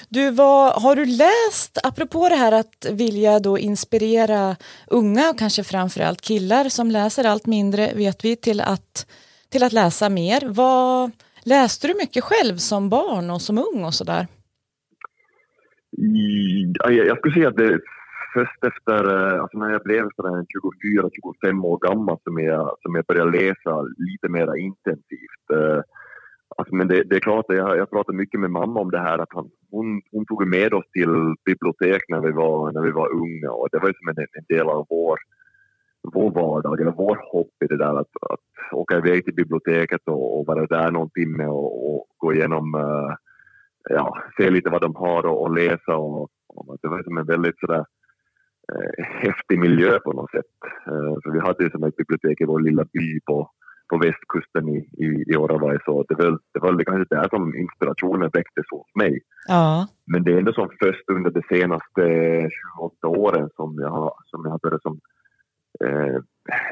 Du, 0.09 0.31
vad, 0.31 0.83
har 0.83 0.97
du 0.97 1.05
läst, 1.05 1.79
apropå 1.85 2.29
det 2.29 2.35
här 2.35 2.53
att 2.53 2.87
vilja 2.93 3.39
då 3.39 3.59
inspirera 3.59 4.57
unga 4.87 5.31
och 5.31 5.39
kanske 5.39 5.65
framförallt 5.65 6.21
killar 6.21 6.65
som 6.65 6.91
läser 6.91 7.25
allt 7.25 7.47
mindre, 7.47 7.95
vet 7.95 8.25
vi, 8.25 8.37
till 8.37 8.61
att, 8.61 9.07
till 9.51 9.63
att 9.63 9.73
läsa 9.73 10.09
mer. 10.09 10.49
Vad, 10.49 11.11
läste 11.45 11.89
du 11.89 11.95
mycket 11.95 12.25
själv 12.25 12.57
som 12.57 12.89
barn 12.89 13.31
och 13.31 13.43
som 13.43 13.59
ung 13.59 13.85
och 13.85 13.95
sådär? 13.95 14.27
Jag 16.89 17.19
skulle 17.19 17.35
säga 17.35 17.49
att 17.49 17.57
det 17.57 17.81
först 18.35 18.65
efter, 18.65 19.01
eh, 19.17 19.41
alltså 19.43 19.59
när 19.59 19.71
jag 19.71 19.83
blev 19.83 20.05
24-25 20.05 21.65
år 21.65 21.79
gammal 21.79 22.19
som 22.25 22.39
jag, 22.39 22.77
som 22.83 22.95
jag 22.95 23.05
började 23.05 23.31
läsa 23.31 23.83
lite 23.83 24.29
mer 24.29 24.57
intensivt. 24.57 25.47
Eh, 25.53 25.81
Alltså 26.69 26.77
men 26.77 26.89
det, 26.89 27.03
det, 27.03 27.17
är 27.17 27.21
klart, 27.21 27.45
jag, 27.49 27.79
jag 27.79 27.91
pratade 27.91 28.19
mycket 28.19 28.41
med 28.41 28.51
mamma 28.51 28.81
om 28.81 28.91
det 28.91 28.99
här 28.99 29.19
att 29.19 29.33
han, 29.33 29.51
hon, 29.71 30.03
hon 30.13 30.27
tog 30.27 30.47
med 30.47 30.75
oss 30.75 30.85
till 30.93 31.35
bibliotek 31.45 32.03
när 32.09 32.21
vi 32.21 32.31
var, 32.31 32.73
när 32.73 32.83
vi 32.83 32.91
var 32.91 33.13
unga 33.13 33.51
och 33.51 33.69
det 33.73 33.79
var 33.79 33.89
ju 33.89 33.95
som 33.95 34.09
en, 34.09 34.19
en 34.19 34.57
del 34.57 34.69
av 34.69 34.87
vår, 34.91 35.19
vår 36.03 36.31
vardag, 36.31 36.81
eller 36.81 36.93
vår 36.93 37.19
hopp 37.33 37.63
i 37.65 37.67
det 37.67 37.77
där 37.77 38.01
att, 38.01 38.13
att 38.31 38.73
åka 38.73 38.97
iväg 38.97 39.25
till 39.25 39.35
biblioteket 39.35 40.01
och, 40.05 40.39
och 40.39 40.47
vara 40.47 40.67
där 40.67 40.91
någon 40.91 41.11
timme 41.11 41.47
och, 41.47 41.95
och 41.95 42.07
gå 42.17 42.33
igenom, 42.33 42.75
uh, 42.75 43.15
ja, 43.91 44.19
se 44.37 44.51
lite 44.51 44.71
vad 44.71 44.81
de 44.81 44.97
har 44.97 45.27
och, 45.27 45.43
och 45.43 45.55
läsa 45.55 45.97
och, 45.97 46.31
och 46.49 46.79
det 46.83 46.89
var 46.89 47.03
som 47.03 47.19
en 47.19 47.27
väldigt 47.27 47.59
sådär 47.59 47.85
eh, 48.73 49.05
häftig 49.05 49.59
miljö 49.59 49.99
på 49.99 50.13
något 50.13 50.31
sätt. 50.31 50.55
Eh, 50.87 51.15
för 51.23 51.31
vi 51.33 51.41
hade 51.41 51.65
ju 51.65 51.71
som 51.71 51.85
ett 51.85 51.97
bibliotek 51.97 52.41
i 52.41 52.45
vår 52.45 52.61
lilla 52.61 52.85
by 52.85 53.21
på, 53.21 53.51
på 53.89 53.99
västkusten 53.99 54.69
i, 54.69 54.79
i, 55.05 55.07
i 55.33 55.37
Oravai 55.37 55.79
så 55.85 56.05
det 56.09 56.15
var, 56.15 56.39
det 56.53 56.61
var 56.61 56.85
kanske 56.85 57.15
där 57.15 57.29
som 57.29 57.57
inspirationen 57.57 58.31
väcktes 58.33 58.65
hos 58.71 58.87
mig. 58.95 59.21
Ja. 59.49 59.89
Men 60.07 60.25
det 60.25 60.33
är 60.33 60.39
ändå 60.39 60.53
som 60.53 60.69
först 60.81 61.11
under 61.11 61.31
de 61.31 61.43
senaste 61.43 62.03
28 62.79 63.09
åren 63.09 63.51
som 63.57 63.79
jag 63.79 63.91
har, 63.91 64.13
som 64.25 64.41
jag 64.45 64.51
har 64.51 64.59
börjat 64.59 64.83
som, 64.83 65.01
eh, 65.85 66.21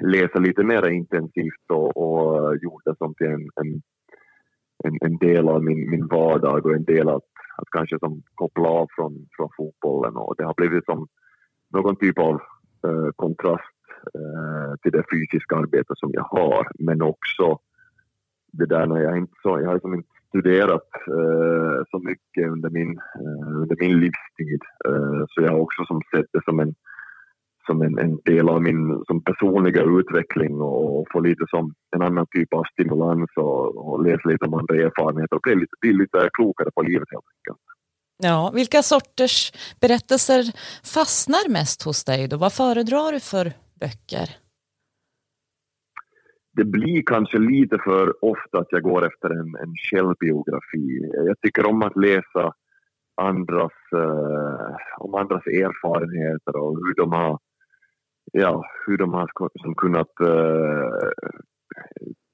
läsa 0.00 0.38
lite 0.38 0.64
mer 0.64 0.88
intensivt 0.88 1.66
och, 1.68 1.96
och 1.96 2.56
gjort 2.56 2.82
det 2.84 2.96
som 2.98 3.14
till 3.14 3.26
en, 3.26 3.48
en, 3.60 3.82
en, 4.84 4.98
en, 5.00 5.16
del 5.16 5.48
av 5.48 5.62
min, 5.64 5.90
min 5.90 6.06
vardag 6.06 6.66
och 6.66 6.74
en 6.74 6.84
del 6.84 7.08
av 7.08 7.16
att, 7.16 7.32
att 7.56 7.70
kanske 7.70 7.98
som 7.98 8.22
koppla 8.34 8.68
av 8.68 8.86
från, 8.96 9.26
från 9.36 9.48
fotbollen 9.56 10.16
och 10.16 10.34
det 10.38 10.44
har 10.44 10.54
blivit 10.56 10.84
som 10.84 11.08
någon 11.72 11.96
typ 11.96 12.18
av 12.18 12.34
eh, 12.86 13.10
kontrast 13.16 13.75
Eh, 14.14 14.76
till 14.82 14.92
det 14.92 15.04
fysiska 15.12 15.56
arbetet 15.56 15.98
som 15.98 16.10
jag 16.12 16.22
har. 16.22 16.68
Men 16.78 17.02
också 17.02 17.58
det 18.52 18.66
där 18.66 18.86
när 18.86 19.00
jag 19.00 19.18
inte 19.18 19.34
så, 19.42 19.48
jag 19.60 19.66
har 19.66 19.74
liksom 19.74 19.94
inte 19.94 20.08
studerat 20.28 20.88
eh, 21.08 21.78
så 21.90 21.98
mycket 21.98 22.52
under 22.52 22.70
min, 22.70 22.98
eh, 22.98 23.56
under 23.62 23.76
min 23.80 24.00
livstid. 24.00 24.60
Eh, 24.88 25.24
så 25.28 25.42
jag 25.42 25.52
har 25.52 25.60
också 25.60 25.84
som 25.84 26.00
sett 26.14 26.26
det 26.32 26.44
som 26.44 26.60
en, 26.60 26.74
som 27.66 27.82
en, 27.82 27.98
en 27.98 28.18
del 28.24 28.48
av 28.48 28.62
min 28.62 29.04
som 29.06 29.22
personliga 29.22 29.82
utveckling 29.82 30.60
och, 30.60 31.00
och 31.00 31.06
få 31.12 31.20
lite 31.20 31.44
som 31.48 31.74
en 31.96 32.02
annan 32.02 32.26
typ 32.30 32.54
av 32.54 32.64
stimulans 32.72 33.30
och, 33.36 33.88
och 33.88 34.04
läsa 34.04 34.28
lite 34.28 34.44
om 34.44 34.54
andra 34.54 34.74
erfarenheter 34.74 35.36
och 35.36 35.42
bli 35.42 35.54
lite, 35.54 35.76
bli 35.80 35.92
lite 35.92 36.30
klokare 36.32 36.70
på 36.74 36.82
livet 36.82 37.08
helt 37.10 37.24
enkelt. 37.36 37.62
Ja, 38.22 38.50
vilka 38.54 38.82
sorters 38.82 39.52
berättelser 39.80 40.42
fastnar 40.84 41.50
mest 41.50 41.82
hos 41.82 42.04
dig 42.04 42.28
då? 42.28 42.36
Vad 42.36 42.52
föredrar 42.52 43.12
du 43.12 43.20
för 43.20 43.52
böcker? 43.80 44.28
Det 46.52 46.64
blir 46.64 47.02
kanske 47.06 47.38
lite 47.38 47.78
för 47.84 48.24
ofta 48.24 48.58
att 48.58 48.66
jag 48.70 48.82
går 48.82 49.06
efter 49.06 49.30
en, 49.30 49.56
en 49.62 49.74
självbiografi. 49.90 51.10
Jag 51.12 51.40
tycker 51.40 51.66
om 51.66 51.82
att 51.82 51.96
läsa 51.96 52.52
andras, 53.16 53.72
eh, 53.92 54.76
om 54.98 55.14
andras 55.14 55.46
erfarenheter 55.46 56.56
och 56.56 56.76
hur 56.76 56.94
de 56.94 57.12
har, 57.12 57.38
ja, 58.32 58.64
hur 58.86 58.96
de 58.98 59.14
har 59.14 59.30
som 59.62 59.74
kunnat 59.74 60.20
eh, 60.20 61.10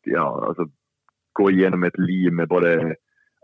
ja, 0.05 0.45
alltså, 0.47 0.65
gå 1.33 1.51
igenom 1.51 1.83
ett 1.83 1.99
liv 1.99 2.33
med 2.33 2.49
både 2.49 2.97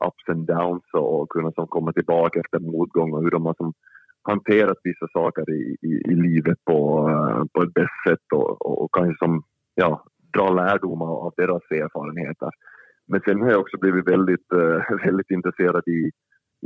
ups 0.07 0.29
and 0.29 0.47
downs 0.47 0.85
och 0.93 1.29
kunna 1.31 1.53
som 1.53 1.67
komma 1.67 1.93
tillbaka 1.93 2.41
efter 2.41 2.59
motgång 2.59 3.13
och 3.13 3.23
hur 3.23 3.31
de 3.31 3.47
har 3.47 3.55
som 3.55 3.73
hanterat 4.29 4.79
vissa 4.85 5.07
saker 5.13 5.51
i, 5.51 5.77
i, 5.83 5.93
i 6.13 6.15
livet 6.15 6.59
på, 6.65 7.09
eh, 7.11 7.43
på 7.53 7.63
ett 7.63 7.75
bäst 7.75 7.99
sätt 8.09 8.27
och, 8.33 8.67
och, 8.67 8.83
och 8.83 8.95
kanske 8.95 9.17
som, 9.25 9.43
ja, 9.75 10.05
dra 10.37 10.49
lärdom 10.53 11.03
av, 11.03 11.33
deras 11.37 11.63
erfarenheter. 11.71 12.51
Men 13.07 13.21
sen 13.21 13.41
har 13.41 13.51
jag 13.51 13.61
också 13.61 13.79
blivit 13.79 14.09
väldigt, 14.09 14.53
eh, 14.53 14.97
väldigt 15.07 15.31
intresserad 15.31 15.83
i, 15.87 16.11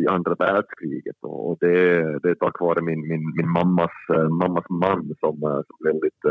i 0.00 0.06
andra 0.06 0.34
världskriget 0.34 1.16
och 1.20 1.56
det, 1.60 1.76
det 2.22 2.30
är 2.30 2.34
tack 2.34 2.60
vare 2.60 2.82
min, 2.82 3.08
min, 3.08 3.24
min 3.36 3.50
mammas, 3.50 3.96
eh, 4.14 4.28
mammas 4.28 4.68
man 4.68 5.14
som, 5.20 5.36
som 5.68 5.76
väldigt 5.84 6.22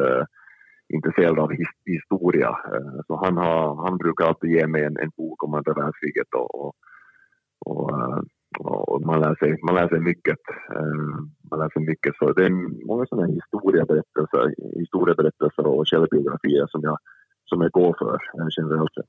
intresserad 0.93 1.39
av 1.39 1.51
his, 1.51 1.67
historia. 1.85 2.55
Så 3.07 3.15
han, 3.23 3.37
har, 3.37 3.85
han 3.85 3.97
brukar 3.97 4.25
alltid 4.25 4.49
ge 4.49 4.67
mig 4.67 4.83
en, 4.83 4.97
en 4.97 5.11
bok 5.17 5.43
om 5.43 5.53
andra 5.53 5.73
världskriget 5.73 6.27
och, 6.33 6.65
och 6.65 6.75
och, 7.65 7.91
uh, 7.91 8.21
och, 8.59 9.01
man, 9.01 9.21
lär 9.21 9.35
sig, 9.35 9.59
man 9.63 9.75
lär 9.75 9.87
sig 9.87 9.99
mycket. 9.99 10.39
Eh, 10.75 11.05
man 11.51 11.59
lär 11.59 11.69
sig 11.69 11.81
mycket. 11.81 12.15
Så 12.15 12.33
det 12.33 12.45
är 12.45 12.85
många 12.87 13.05
sådana 13.05 13.27
historieberättelser, 13.27 14.55
historieberättelser 14.79 15.65
och 15.67 15.87
källbiografier 15.87 16.67
som 16.67 16.81
jag, 16.83 16.97
som 17.45 17.61
jag 17.61 17.71
går 17.71 17.95
för 17.99 18.13
eh, 18.13 18.47
generellt 18.57 18.93
sett. 18.93 19.05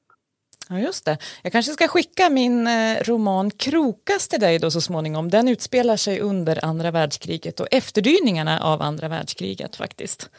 Ja, 0.69 0.79
just 0.79 1.05
det. 1.05 1.19
Jag 1.43 1.53
kanske 1.53 1.73
ska 1.73 1.89
skicka 1.89 2.31
min 2.31 2.69
roman 3.03 3.51
Krokas 3.51 4.29
till 4.29 4.41
dig 4.41 4.59
då 4.59 4.71
så 4.71 4.81
småningom. 4.81 5.29
Den 5.29 5.49
utspelar 5.49 5.97
sig 5.97 6.21
under 6.21 6.65
andra 6.65 6.91
världskriget 6.91 7.61
och 7.61 7.67
efterdyningarna 7.71 8.61
av 8.61 8.83
andra 8.83 9.09
världskriget 9.09 9.77
faktiskt. 9.77 10.31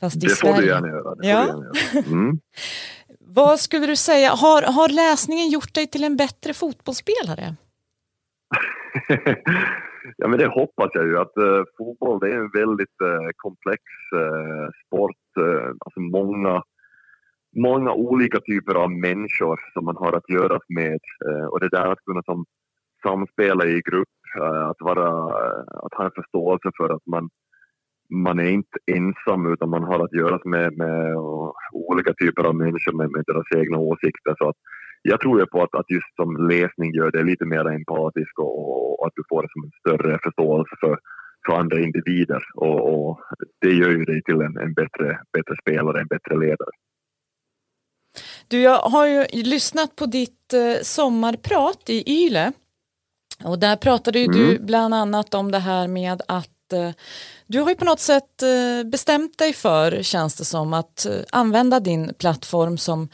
Fast 0.00 0.20
det 0.20 0.28
får 0.28 0.54
du 0.54 0.66
gärna 0.66 0.88
göra. 0.88 1.14
Det 1.14 1.28
ja. 1.28 1.46
Gärna 1.46 1.64
göra. 1.64 2.04
Mm. 2.06 2.38
Vad 3.34 3.60
skulle 3.60 3.86
du 3.86 3.96
säga, 3.96 4.30
har, 4.30 4.62
har 4.62 4.88
läsningen 4.88 5.48
gjort 5.48 5.74
dig 5.74 5.86
till 5.86 6.04
en 6.04 6.16
bättre 6.16 6.54
fotbollsspelare? 6.54 7.56
ja, 10.16 10.28
men 10.28 10.38
det 10.38 10.46
hoppas 10.46 10.90
jag 10.94 11.06
ju. 11.06 11.18
Att 11.18 11.36
uh, 11.38 11.62
fotboll 11.78 12.20
det 12.20 12.32
är 12.32 12.38
en 12.38 12.50
väldigt 12.50 12.96
uh, 13.02 13.28
komplex 13.36 13.82
uh, 14.14 14.68
sport. 14.86 15.16
alltså 15.84 16.00
många, 16.00 16.62
många 17.56 17.92
olika 17.92 18.40
typer 18.40 18.74
av 18.74 18.90
människor 18.90 19.60
som 19.72 19.84
man 19.84 19.96
har 19.96 20.12
att 20.12 20.28
göra 20.28 20.58
med. 20.68 21.00
och 21.50 21.60
det 21.60 21.68
där 21.68 21.92
att 21.92 22.04
kunna 22.04 22.22
som, 22.22 22.44
samspela 23.02 23.64
i 23.66 23.80
grupp, 23.90 24.08
att, 24.70 24.80
vara, 24.80 25.08
att 25.84 25.94
ha 25.94 26.04
en 26.04 26.10
förståelse 26.14 26.70
för 26.78 26.94
att 26.94 27.06
man 27.06 27.28
man 28.12 28.38
är 28.38 28.50
inte 28.50 28.78
ensam 28.86 29.52
utan 29.52 29.70
man 29.70 29.84
har 29.84 30.04
att 30.04 30.12
göra 30.12 30.38
med, 30.44 30.76
med 30.76 31.16
olika 31.72 32.14
typer 32.14 32.44
av 32.44 32.54
människor 32.54 32.92
med, 32.92 33.10
med 33.10 33.24
deras 33.26 33.46
egna 33.56 33.78
åsikter. 33.78 34.34
Så 34.38 34.48
att 34.48 34.56
jag 35.02 35.20
tror 35.20 35.40
ju 35.40 35.46
på 35.46 35.62
att, 35.62 35.74
att 35.74 35.90
just 35.90 36.14
som 36.16 36.48
läsning 36.48 36.94
gör 36.94 37.10
det 37.10 37.24
lite 37.24 37.44
mer 37.44 37.68
empatisk 37.68 38.38
och, 38.38 39.00
och 39.00 39.06
att 39.06 39.12
du 39.16 39.22
får 39.28 39.42
en 39.42 39.70
större 39.80 40.18
förståelse 40.22 40.74
för, 40.80 40.98
för 41.46 41.52
andra 41.52 41.80
individer. 41.80 42.42
Och, 42.54 42.80
och 42.94 43.20
det 43.60 43.72
gör 43.72 43.90
ju 43.90 44.04
dig 44.04 44.22
till 44.22 44.34
en, 44.34 44.56
en 44.56 44.74
bättre, 44.74 45.18
bättre 45.32 45.56
spelare, 45.62 46.00
en 46.00 46.06
bättre 46.06 46.36
ledare. 46.38 46.70
Du, 48.48 48.60
jag 48.60 48.78
har 48.78 49.06
ju 49.06 49.42
lyssnat 49.42 49.96
på 49.96 50.06
ditt 50.06 50.52
eh, 50.52 50.82
sommarprat 50.82 51.82
i 51.86 52.24
Yle. 52.26 52.52
Och 53.44 53.58
där 53.58 53.76
pratade 53.76 54.18
ju 54.18 54.24
mm. 54.24 54.38
du 54.38 54.58
bland 54.58 54.94
annat 54.94 55.34
om 55.34 55.50
det 55.50 55.58
här 55.58 55.88
med 55.88 56.22
att 56.28 56.72
eh, 56.72 56.90
du 57.46 57.60
har 57.60 57.68
ju 57.68 57.76
på 57.76 57.84
något 57.84 58.00
sätt 58.00 58.42
eh, 58.42 58.90
bestämt 58.90 59.38
dig 59.38 59.52
för, 59.52 60.02
känns 60.02 60.36
det 60.36 60.44
som, 60.44 60.72
att 60.72 61.06
använda 61.30 61.80
din 61.80 62.14
plattform 62.18 62.78
som 62.78 63.08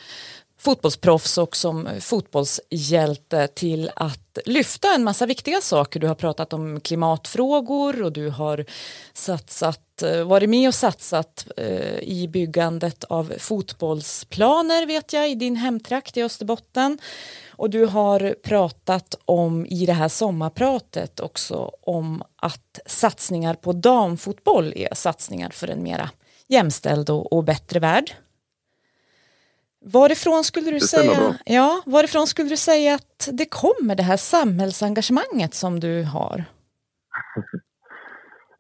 fotbollsproffs 0.58 1.38
och 1.38 1.56
som 1.56 1.88
fotbollshjälte 2.00 3.46
till 3.46 3.90
att 3.96 4.38
lyfta 4.44 4.94
en 4.94 5.04
massa 5.04 5.26
viktiga 5.26 5.60
saker. 5.60 6.00
Du 6.00 6.06
har 6.06 6.14
pratat 6.14 6.52
om 6.52 6.80
klimatfrågor 6.80 8.02
och 8.02 8.12
du 8.12 8.28
har 8.28 8.64
satsat, 9.12 10.02
eh, 10.02 10.22
varit 10.22 10.50
med 10.50 10.68
och 10.68 10.74
satsat 10.74 11.46
eh, 11.56 11.98
i 11.98 12.28
byggandet 12.28 13.04
av 13.04 13.32
fotbollsplaner 13.38 14.86
vet 14.86 15.12
jag 15.12 15.30
i 15.30 15.34
din 15.34 15.56
hemtrakt 15.56 16.16
i 16.16 16.22
Österbotten. 16.22 16.98
Och 17.50 17.70
du 17.70 17.84
har 17.84 18.34
pratat 18.42 19.14
om 19.24 19.66
i 19.66 19.86
det 19.86 19.92
här 19.92 20.08
sommarpratet 20.08 21.20
också 21.20 21.72
om 21.82 22.22
att 22.36 22.80
satsningar 22.86 23.54
på 23.54 23.72
damfotboll 23.72 24.72
är 24.76 24.94
satsningar 24.94 25.50
för 25.50 25.68
en 25.68 25.82
mera 25.82 26.10
jämställd 26.48 27.10
och, 27.10 27.32
och 27.32 27.44
bättre 27.44 27.80
värld. 27.80 28.14
Varifrån 29.80 30.44
skulle 30.44 30.70
du 30.70 30.80
säga, 30.80 31.34
ja, 31.44 31.82
varifrån 31.86 32.26
skulle 32.26 32.48
du 32.48 32.56
säga 32.56 32.94
att 32.94 33.28
det 33.32 33.50
kommer 33.50 33.94
det 33.94 34.02
här 34.02 34.16
samhällsengagemanget 34.16 35.54
som 35.54 35.80
du 35.80 36.04
har? 36.04 36.44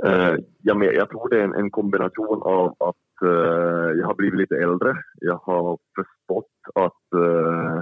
uh, 0.06 0.36
ja, 0.62 0.74
men 0.74 0.94
jag 0.94 1.10
tror 1.10 1.28
det 1.28 1.40
är 1.40 1.44
en, 1.44 1.54
en 1.54 1.70
kombination 1.70 2.42
av 2.42 2.76
att 2.88 3.28
uh, 3.28 3.90
jag 3.98 4.06
har 4.06 4.14
blivit 4.14 4.38
lite 4.38 4.56
äldre. 4.56 4.96
Jag 5.14 5.40
har 5.42 5.78
förstått 5.96 6.56
att, 6.74 7.20
uh, 7.20 7.78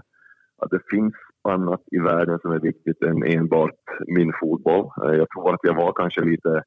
att 0.62 0.70
det 0.70 0.80
finns 0.90 1.14
annat 1.48 1.82
i 1.92 1.98
världen 1.98 2.38
som 2.38 2.52
är 2.52 2.60
viktigt 2.60 3.02
än 3.02 3.24
enbart 3.24 3.82
min 4.06 4.32
fotboll. 4.40 4.90
jag 4.96 5.30
tror 5.30 5.54
att 5.54 5.60
jag 5.62 5.74
var 5.74 5.92
kanske 5.92 6.20
lite 6.20 6.62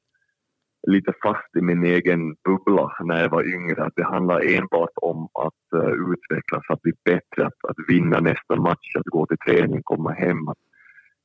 lite 0.88 1.14
fast 1.24 1.56
i 1.56 1.62
min 1.62 1.84
egen 1.84 2.36
bubbla 2.46 2.92
när 3.04 3.22
jag 3.22 3.30
var 3.30 3.44
yngre. 3.56 3.84
Att 3.84 3.96
det 3.96 4.04
handlar 4.04 4.56
enbart 4.56 4.96
om 4.96 5.28
att 5.34 5.82
uh, 5.82 6.14
utvecklas, 6.14 6.64
att 6.70 6.82
bli 6.82 6.94
bättre, 7.06 7.46
att, 7.46 7.70
att 7.70 7.78
vinna 7.88 8.20
nästa 8.20 8.56
match, 8.56 8.96
att 8.96 9.06
gå 9.06 9.26
till 9.26 9.38
träning, 9.38 9.82
komma 9.84 10.12
hem. 10.12 10.48
Att, 10.48 10.58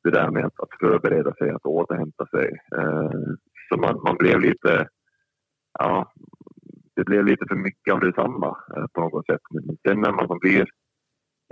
det 0.04 0.10
där 0.10 0.30
med 0.30 0.44
att, 0.44 0.60
att 0.60 0.78
förbereda 0.80 1.34
sig, 1.34 1.50
att 1.50 1.66
återhämta 1.66 2.26
sig. 2.26 2.50
Uh, 2.76 3.34
så 3.68 3.80
man, 3.80 4.00
man 4.04 4.16
blev 4.16 4.40
lite, 4.40 4.88
ja, 5.78 6.12
det 6.96 7.04
blev 7.04 7.24
lite 7.24 7.44
för 7.48 7.56
mycket 7.56 7.94
av 7.94 8.00
detsamma 8.00 8.56
uh, 8.76 8.86
på 8.92 9.00
något 9.00 9.26
sätt. 9.26 9.40
Men 9.50 9.76
sen 9.88 10.00
när 10.00 10.12
man 10.12 10.38
blir 10.38 10.66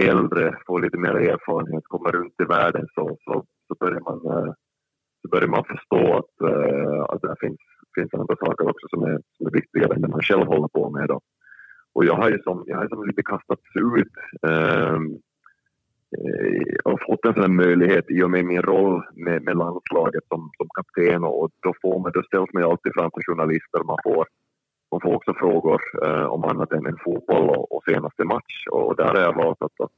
äldre, 0.03 0.59
får 0.67 0.81
lite 0.83 0.99
mer 0.99 1.15
erfarenhet, 1.15 1.85
kommer 1.85 2.13
runt 2.13 2.41
i 2.43 2.45
världen 2.45 2.87
så, 2.95 3.17
så, 3.25 3.45
så 3.69 3.75
börjar 3.81 4.01
man 4.01 4.21
så 5.23 5.29
börjar 5.29 5.49
man 5.49 5.65
förstå 5.65 6.17
att, 6.17 6.51
att 7.09 7.23
det 7.23 7.37
finns 7.41 7.61
finns 7.95 8.15
andra 8.15 8.37
saker 8.37 8.71
också 8.71 8.87
som 8.91 9.03
är, 9.03 9.19
som 9.37 9.47
är 9.47 9.51
viktigare 9.51 9.95
än 9.95 10.03
det 10.03 10.09
man 10.09 10.23
själv 10.23 10.47
håller 10.47 10.69
på 10.69 10.91
med. 10.91 11.09
Då. 11.09 11.21
Och 11.95 12.05
jag 12.05 12.15
har 12.15 12.31
ju 12.31 12.39
som, 12.43 12.65
jag 12.67 12.77
har 12.77 12.89
som 12.89 13.07
lite 13.07 13.23
kastats 13.23 13.63
ut 13.77 14.15
ehm, 14.49 15.07
eh, 16.19 16.93
och 16.93 17.01
fått 17.07 17.25
en 17.25 17.35
sån 17.35 17.43
här 17.43 17.49
möjlighet 17.65 18.11
i 18.11 18.23
och 18.23 18.31
med 18.31 18.45
min 18.45 18.63
roll 18.63 19.03
med, 19.15 19.43
med 19.43 19.57
landslaget 19.57 20.25
som, 20.29 20.51
som 20.57 20.69
kapten 20.77 21.25
och 21.25 21.51
då, 21.61 21.75
får 21.83 22.01
man, 22.01 22.13
då 22.15 22.23
ställs 22.23 22.53
man 22.53 22.63
ju 22.63 22.69
alltid 22.69 22.93
framför 22.95 23.23
journalister. 23.23 23.85
Man 23.85 23.99
får, 24.05 24.27
man 24.91 25.01
får 25.01 25.15
också 25.15 25.35
frågor 25.35 25.81
eh, 26.05 26.25
om 26.25 26.45
annat 26.45 26.73
än, 26.73 26.87
än 26.87 26.99
fotboll 27.05 27.49
och, 27.51 27.73
och, 27.73 27.85
senaste 27.85 28.25
match 28.25 28.67
och 28.71 28.97
där 28.97 29.15
har 29.15 29.21
jag 29.21 29.37
valt 29.37 29.63
att, 29.63 29.81
att, 29.81 29.93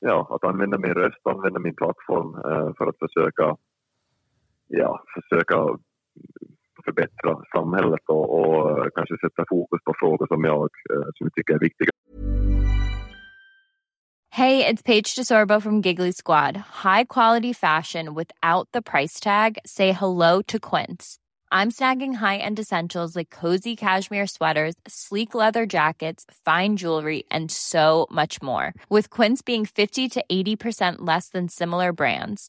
ja, 0.00 0.28
att 0.30 0.44
använda 0.44 0.78
min 0.78 0.94
röst, 0.94 1.26
använda 1.26 1.58
min 1.58 1.74
plattform 1.74 2.34
eh, 2.34 2.74
för 2.78 2.86
att 2.86 2.98
försöka 2.98 3.56
ja, 4.68 5.04
försöka 5.14 5.56
förbättra 6.84 7.30
samhället 7.56 8.04
och, 8.08 8.26
och 8.38 8.94
kanske 8.94 9.14
sätta 9.24 9.44
fokus 9.48 9.80
på 9.84 9.94
frågor 10.00 10.26
som 10.26 10.44
jag, 10.44 10.68
eh, 10.92 11.08
som 11.14 11.30
tycker 11.36 11.54
är 11.54 11.58
viktiga. 11.58 11.90
Hey, 14.34 14.64
it's 14.64 14.80
Paige 14.80 15.14
DeSorbo 15.14 15.60
from 15.60 15.82
Giggly 15.82 16.10
Squad. 16.10 16.56
High 16.56 17.04
quality 17.04 17.52
fashion 17.52 18.14
without 18.14 18.66
the 18.72 18.80
price 18.80 19.20
tag. 19.20 19.58
Say 19.66 19.92
hello 19.92 20.40
to 20.48 20.58
Quince. 20.58 21.18
I'm 21.52 21.70
snagging 21.70 22.14
high-end 22.14 22.58
essentials 22.58 23.14
like 23.14 23.28
cozy 23.28 23.76
cashmere 23.76 24.26
sweaters, 24.26 24.74
sleek 24.88 25.34
leather 25.34 25.66
jackets, 25.66 26.24
fine 26.46 26.78
jewelry, 26.78 27.24
and 27.30 27.50
so 27.50 28.06
much 28.10 28.40
more. 28.40 28.72
With 28.88 29.10
Quince 29.10 29.42
being 29.42 29.66
50 29.66 30.08
to 30.08 30.24
80% 30.32 30.96
less 31.00 31.28
than 31.28 31.50
similar 31.50 31.92
brands 31.92 32.48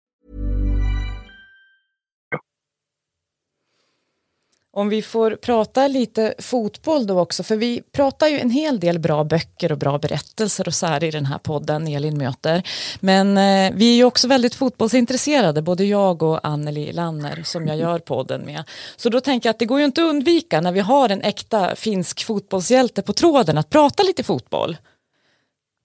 Om 4.73 4.89
vi 4.89 5.01
får 5.01 5.31
prata 5.31 5.87
lite 5.87 6.33
fotboll 6.39 7.07
då 7.07 7.19
också, 7.19 7.43
för 7.43 7.55
vi 7.55 7.81
pratar 7.91 8.27
ju 8.27 8.39
en 8.39 8.49
hel 8.49 8.79
del 8.79 8.99
bra 8.99 9.23
böcker 9.23 9.71
och 9.71 9.77
bra 9.77 9.97
berättelser 9.97 10.67
och 10.67 10.73
så 10.73 10.85
här 10.85 11.03
i 11.03 11.11
den 11.11 11.25
här 11.25 11.37
podden 11.37 11.87
Elin 11.87 12.17
möter. 12.17 12.63
Men 12.99 13.37
eh, 13.37 13.73
vi 13.75 13.91
är 13.91 13.95
ju 13.95 14.03
också 14.03 14.27
väldigt 14.27 14.55
fotbollsintresserade, 14.55 15.61
både 15.61 15.85
jag 15.85 16.23
och 16.23 16.47
Anneli 16.47 16.91
Lanner 16.91 17.41
som 17.43 17.67
jag 17.67 17.77
gör 17.77 17.99
podden 17.99 18.41
med. 18.45 18.63
Så 18.95 19.09
då 19.09 19.21
tänker 19.21 19.49
jag 19.49 19.53
att 19.53 19.59
det 19.59 19.65
går 19.65 19.79
ju 19.79 19.85
inte 19.85 20.03
att 20.03 20.09
undvika 20.09 20.61
när 20.61 20.71
vi 20.71 20.79
har 20.79 21.09
en 21.09 21.21
äkta 21.21 21.75
finsk 21.75 22.25
fotbollshjälte 22.25 23.01
på 23.01 23.13
tråden 23.13 23.57
att 23.57 23.69
prata 23.69 24.03
lite 24.03 24.23
fotboll. 24.23 24.77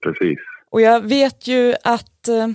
Precis. 0.03 0.39
Och 0.69 0.81
jag 0.81 1.01
vet 1.01 1.47
ju 1.47 1.75
att 1.83 2.27
eh, 2.27 2.47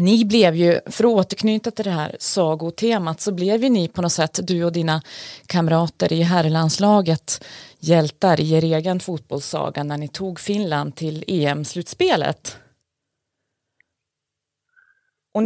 ni 0.00 0.24
blev 0.24 0.54
ju, 0.54 0.72
för 0.86 1.04
att 1.04 1.10
återknyta 1.10 1.70
till 1.70 1.84
det 1.84 1.90
här 1.90 2.16
sagotemat, 2.18 3.20
så 3.20 3.34
blev 3.34 3.62
ju 3.62 3.68
ni 3.68 3.88
på 3.88 4.02
något 4.02 4.12
sätt, 4.12 4.40
du 4.42 4.64
och 4.64 4.72
dina 4.72 5.00
kamrater 5.46 6.12
i 6.12 6.22
herrlandslaget, 6.22 7.44
hjältar 7.80 8.40
i 8.40 8.52
er 8.52 8.64
egen 8.64 9.00
fotbollssaga 9.00 9.84
när 9.84 9.98
ni 9.98 10.08
tog 10.08 10.40
Finland 10.40 10.96
till 10.96 11.24
EM-slutspelet. 11.26 12.58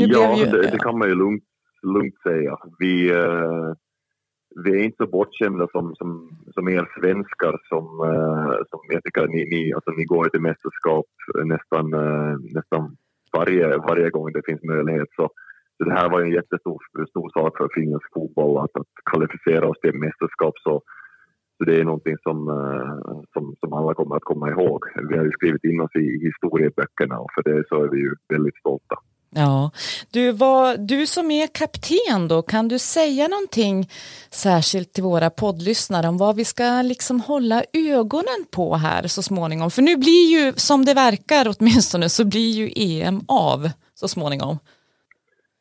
ja, 0.06 0.38
ju, 0.38 0.44
det, 0.44 0.70
det, 0.70 0.78
kan 0.78 0.98
man 0.98 1.08
ju 1.08 1.14
lugnt, 1.14 1.44
lugnt 1.82 2.14
säga. 2.22 2.56
Vi, 2.78 3.10
eh, 3.10 3.72
vi 4.64 4.70
är 4.70 4.84
inte 4.84 4.96
så 4.96 5.06
bortskämda 5.06 5.68
som, 5.72 5.94
som, 5.94 6.38
som 6.54 6.68
er 6.68 7.00
svenskar 7.00 7.60
som, 7.68 7.84
uh, 8.00 8.56
som 8.70 8.80
jag 8.88 9.04
tycker 9.04 9.26
ni, 9.26 9.44
ni, 9.44 9.72
alltså, 9.72 9.90
ni 9.90 10.04
går 10.04 10.28
till 10.28 10.40
mästerskap 10.40 11.06
nästan, 11.44 11.94
uh, 11.94 12.38
nästan 12.40 12.96
varje, 13.38 13.76
varje 13.76 14.10
gång 14.10 14.32
det 14.32 14.42
finns 14.46 14.62
möjlighet. 14.62 15.08
Så, 15.16 15.28
så 15.76 15.84
det 15.84 15.94
här 15.94 16.08
var 16.10 16.20
en 16.20 16.36
jättestor 16.38 16.78
stor 17.08 17.28
sak 17.36 17.56
för 17.56 17.68
finländsk 17.74 18.08
fotboll 18.14 18.64
att, 18.64 18.76
att 18.80 18.92
kvalificera 19.10 19.68
oss 19.68 19.80
till 19.80 19.94
mästerskap. 19.94 20.54
Så, 20.58 20.82
så 21.56 21.64
det 21.64 21.80
är 21.80 21.84
någonting 21.84 22.16
som, 22.22 22.48
eh, 22.48 23.20
som, 23.32 23.54
som 23.60 23.72
alla 23.72 23.94
kommer 23.94 24.16
att 24.16 24.30
komma 24.30 24.50
ihåg. 24.50 24.80
Vi 25.08 25.16
har 25.16 25.24
ju 25.24 25.32
skrivit 25.32 25.64
in 25.64 25.80
oss 25.80 25.94
i 25.94 26.06
historieböckerna 26.28 27.18
och 27.18 27.32
för 27.34 27.42
det 27.42 27.64
så 27.68 27.84
är 27.84 27.88
vi 27.88 27.98
ju 28.00 28.14
väldigt 28.28 28.56
stolta. 28.56 28.96
Ja, 29.34 29.70
du, 30.10 30.32
vad, 30.32 30.80
du 30.80 31.06
som 31.06 31.30
är 31.30 31.46
kapten 31.46 32.28
då, 32.28 32.42
kan 32.42 32.68
du 32.68 32.78
säga 32.78 33.28
någonting 33.28 33.88
särskilt 34.30 34.92
till 34.92 35.04
våra 35.04 35.30
poddlyssnare 35.30 36.08
om 36.08 36.18
vad 36.18 36.36
vi 36.36 36.44
ska 36.44 36.82
liksom 36.82 37.20
hålla 37.20 37.64
ögonen 37.72 38.46
på 38.50 38.74
här 38.74 39.06
så 39.06 39.22
småningom? 39.22 39.70
För 39.70 39.82
nu 39.82 39.96
blir 39.96 40.26
ju, 40.30 40.52
som 40.56 40.84
det 40.84 40.94
verkar 40.94 41.54
åtminstone, 41.58 42.08
så 42.08 42.24
blir 42.24 42.50
ju 42.50 42.70
EM 42.76 43.20
av 43.28 43.70
så 43.94 44.08
småningom. 44.08 44.58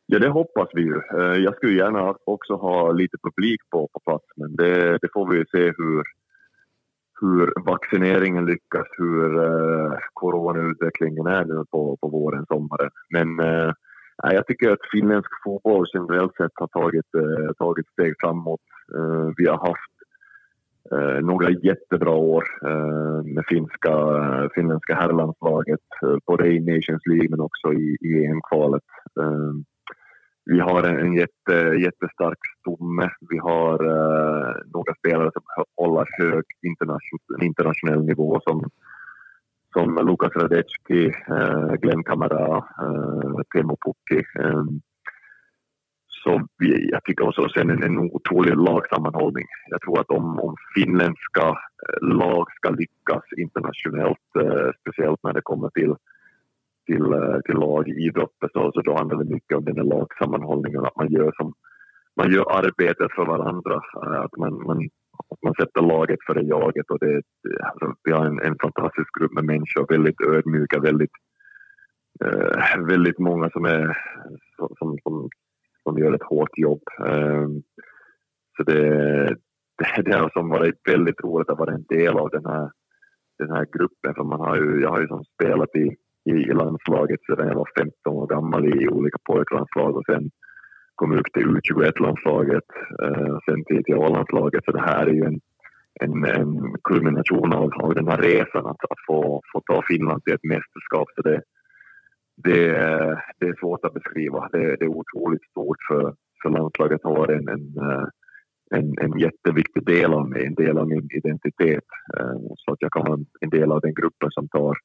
Ja, 0.06 0.18
det 0.18 0.28
hoppas 0.28 0.68
vi 0.72 0.82
ju. 0.82 1.00
Eh, 1.18 1.38
jag 1.44 1.56
skulle 1.56 1.78
gärna 1.78 2.14
också 2.24 2.54
ha 2.54 2.92
lite 2.92 3.16
publik 3.22 3.60
på, 3.70 3.88
på 3.92 4.00
plats, 4.00 4.24
men 4.36 4.56
det, 4.56 4.98
det 4.98 5.08
får 5.12 5.30
vi 5.30 5.36
ju 5.38 5.44
se 5.44 5.64
hur, 5.78 6.02
hur 7.20 7.52
vaccineringen 7.64 8.46
lyckas, 8.46 8.86
hur 8.98 9.44
eh, 9.44 9.92
coronautvecklingen 10.12 11.26
är 11.26 11.44
nu 11.44 11.64
på, 11.70 11.96
på 12.00 12.08
våren, 12.08 12.46
sommaren. 12.46 12.90
Men 13.10 13.40
eh, 13.40 13.72
jag 14.22 14.46
tycker 14.46 14.70
att 14.70 14.90
finländsk 14.92 15.30
fotboll 15.44 15.86
generellt 15.94 16.36
sett 16.36 16.52
har 16.54 16.66
tagit, 16.66 17.14
eh, 17.14 17.52
tagit 17.58 17.88
steg 17.88 18.14
framåt. 18.20 18.60
Eh, 18.96 19.28
vi 19.36 19.46
har 19.46 19.58
haft 19.58 19.94
eh, 20.92 21.20
några 21.24 21.50
jättebra 21.50 22.14
år 22.14 22.44
eh, 22.64 23.24
med 23.24 23.44
finska, 23.48 23.94
finländska 24.54 24.94
herrlandslaget, 24.94 25.86
eh, 26.02 26.16
både 26.26 26.48
i 26.48 26.60
Nations 26.60 27.06
League 27.06 27.28
men 27.30 27.40
också 27.40 27.72
i, 27.72 27.96
i 28.00 28.24
EM-kvalet 28.24 28.88
eh, 29.20 29.52
vi 30.50 30.60
har 30.60 30.82
en 30.82 31.14
jätte, 31.14 31.54
jättestark 31.86 32.38
stomme. 32.60 33.10
Vi 33.30 33.38
har 33.38 33.84
uh, 33.84 34.54
några 34.74 34.94
spelare 34.94 35.30
som 35.32 35.42
håller 35.76 36.06
hög 36.18 36.44
internationell, 36.62 37.42
internationell 37.42 38.04
nivå 38.04 38.40
som, 38.44 38.70
som 39.72 40.06
Lukas 40.06 40.36
Radecki, 40.36 41.06
uh, 41.30 41.74
Glenn 41.74 42.04
Kamara, 42.04 42.56
uh, 42.56 43.40
Teemu 43.54 43.76
Pukki. 43.84 44.24
Um, 44.38 44.80
så 46.08 46.46
vi, 46.58 46.90
jag 46.90 47.04
tycker 47.04 47.28
också 47.28 47.48
sen 47.48 47.70
en, 47.70 47.82
en 47.82 47.98
otrolig 47.98 48.56
lagsammanhållning. 48.56 49.46
Jag 49.68 49.80
tror 49.80 50.00
att 50.00 50.10
om, 50.10 50.40
om 50.40 50.54
finländska 50.74 51.58
lag 52.00 52.46
ska 52.56 52.70
lyckas 52.70 53.24
internationellt, 53.36 54.28
speciellt 54.80 55.22
när 55.22 55.32
det 55.32 55.40
kommer 55.42 55.68
till 55.68 55.94
till, 56.90 57.12
eh, 57.12 57.38
till 57.44 57.58
lagidrotter 57.64 58.48
så, 58.52 58.72
så 58.74 58.80
då 58.80 58.92
handlar 58.96 59.16
det 59.18 59.34
mycket 59.34 59.56
om 59.56 59.64
den 59.64 59.76
här 59.76 59.84
lagsammanhållningen, 59.84 60.84
att 60.84 60.96
man 60.96 61.12
gör, 61.12 61.32
som, 61.36 61.52
man 62.16 62.32
gör 62.32 62.46
arbetet 62.58 63.12
för 63.16 63.26
varandra, 63.26 63.76
eh, 64.04 64.20
att 64.20 64.36
man, 64.36 64.52
man, 64.68 64.78
att 65.32 65.42
man 65.42 65.54
sätter 65.60 65.82
laget 65.82 66.18
före 66.26 66.42
jaget 66.42 66.90
och 66.90 66.98
det, 66.98 67.22
alltså, 67.70 67.94
vi 68.04 68.12
har 68.12 68.24
en, 68.26 68.40
en 68.40 68.56
fantastisk 68.62 69.10
grupp 69.18 69.32
med 69.32 69.44
människor, 69.44 69.86
väldigt 69.88 70.20
ödmjuka, 70.20 70.80
väldigt, 70.80 71.16
eh, 72.24 72.78
väldigt 72.92 73.18
många 73.18 73.50
som, 73.50 73.64
är, 73.64 73.98
som, 74.78 74.96
som, 75.02 75.28
som 75.82 75.98
gör 75.98 76.12
ett 76.12 76.30
hårt 76.32 76.58
jobb. 76.58 76.82
Eh, 77.06 77.48
så 78.56 78.62
det, 78.62 78.82
det, 79.78 80.02
det 80.04 80.16
har 80.16 80.30
som 80.30 80.48
varit 80.48 80.80
väldigt 80.88 81.20
roligt 81.24 81.50
att 81.50 81.58
vara 81.58 81.74
en 81.74 81.84
del 81.88 82.18
av 82.18 82.30
den 82.30 82.46
här, 82.46 82.70
den 83.38 83.50
här 83.50 83.66
gruppen, 83.72 84.14
för 84.14 84.24
man 84.24 84.40
har 84.40 84.56
ju, 84.56 84.80
jag 84.80 84.90
har 84.90 85.00
ju 85.00 85.06
som 85.06 85.24
spelat 85.24 85.76
i 85.76 85.96
i 86.24 86.52
landslaget 86.52 87.20
sedan 87.26 87.48
jag 87.48 87.54
var 87.54 87.68
15 87.78 88.14
år 88.14 88.26
gammal 88.26 88.66
i 88.66 88.88
olika 88.88 89.18
pojklandslag 89.24 89.96
och 89.96 90.04
sen 90.06 90.30
kom 90.94 91.12
upp 91.12 91.32
till 91.32 91.46
U21-landslaget, 91.46 92.68
eh, 93.02 93.36
sen 93.44 93.64
till, 93.64 93.94
A-landslaget. 93.94 94.64
Så 94.64 94.72
det 94.72 94.80
här 94.80 95.06
är 95.06 95.12
ju 95.12 95.24
en, 95.24 95.40
en, 96.00 96.24
en 96.24 96.74
kulmination 96.84 97.52
av, 97.52 97.70
av 97.84 97.94
den 97.94 98.08
här 98.08 98.18
resan 98.18 98.66
att, 98.66 98.84
att 98.90 99.02
få, 99.06 99.42
få 99.52 99.60
ta 99.60 99.82
Finland 99.88 100.24
till 100.24 100.34
ett 100.34 100.44
mästerskap. 100.44 101.08
Så 101.14 101.22
det, 101.22 101.42
det, 102.36 102.62
det 103.38 103.46
är 103.46 103.60
svårt 103.60 103.84
att 103.84 103.94
beskriva. 103.94 104.48
Det, 104.52 104.76
det 104.76 104.84
är 104.84 104.96
otroligt 105.00 105.44
stort 105.50 105.78
för, 105.88 106.14
för 106.42 106.50
landslaget 106.50 107.00
har 107.04 107.28
en, 107.32 107.48
en, 107.48 107.76
eh, 107.78 108.06
en, 108.70 108.94
en 108.98 109.18
jätteviktig 109.18 109.86
del 109.86 110.12
av 110.12 110.28
mig, 110.28 110.46
en 110.46 110.54
del 110.54 110.78
av 110.78 110.88
min 110.88 111.08
identitet. 111.10 111.88
Eh, 112.18 112.40
så 112.56 112.72
att 112.72 112.82
jag 112.84 112.92
kan 112.92 113.04
vara 113.04 113.20
en 113.40 113.50
del 113.50 113.72
av 113.72 113.80
den 113.80 113.94
gruppen 113.94 114.30
som 114.30 114.48
tar 114.48 114.76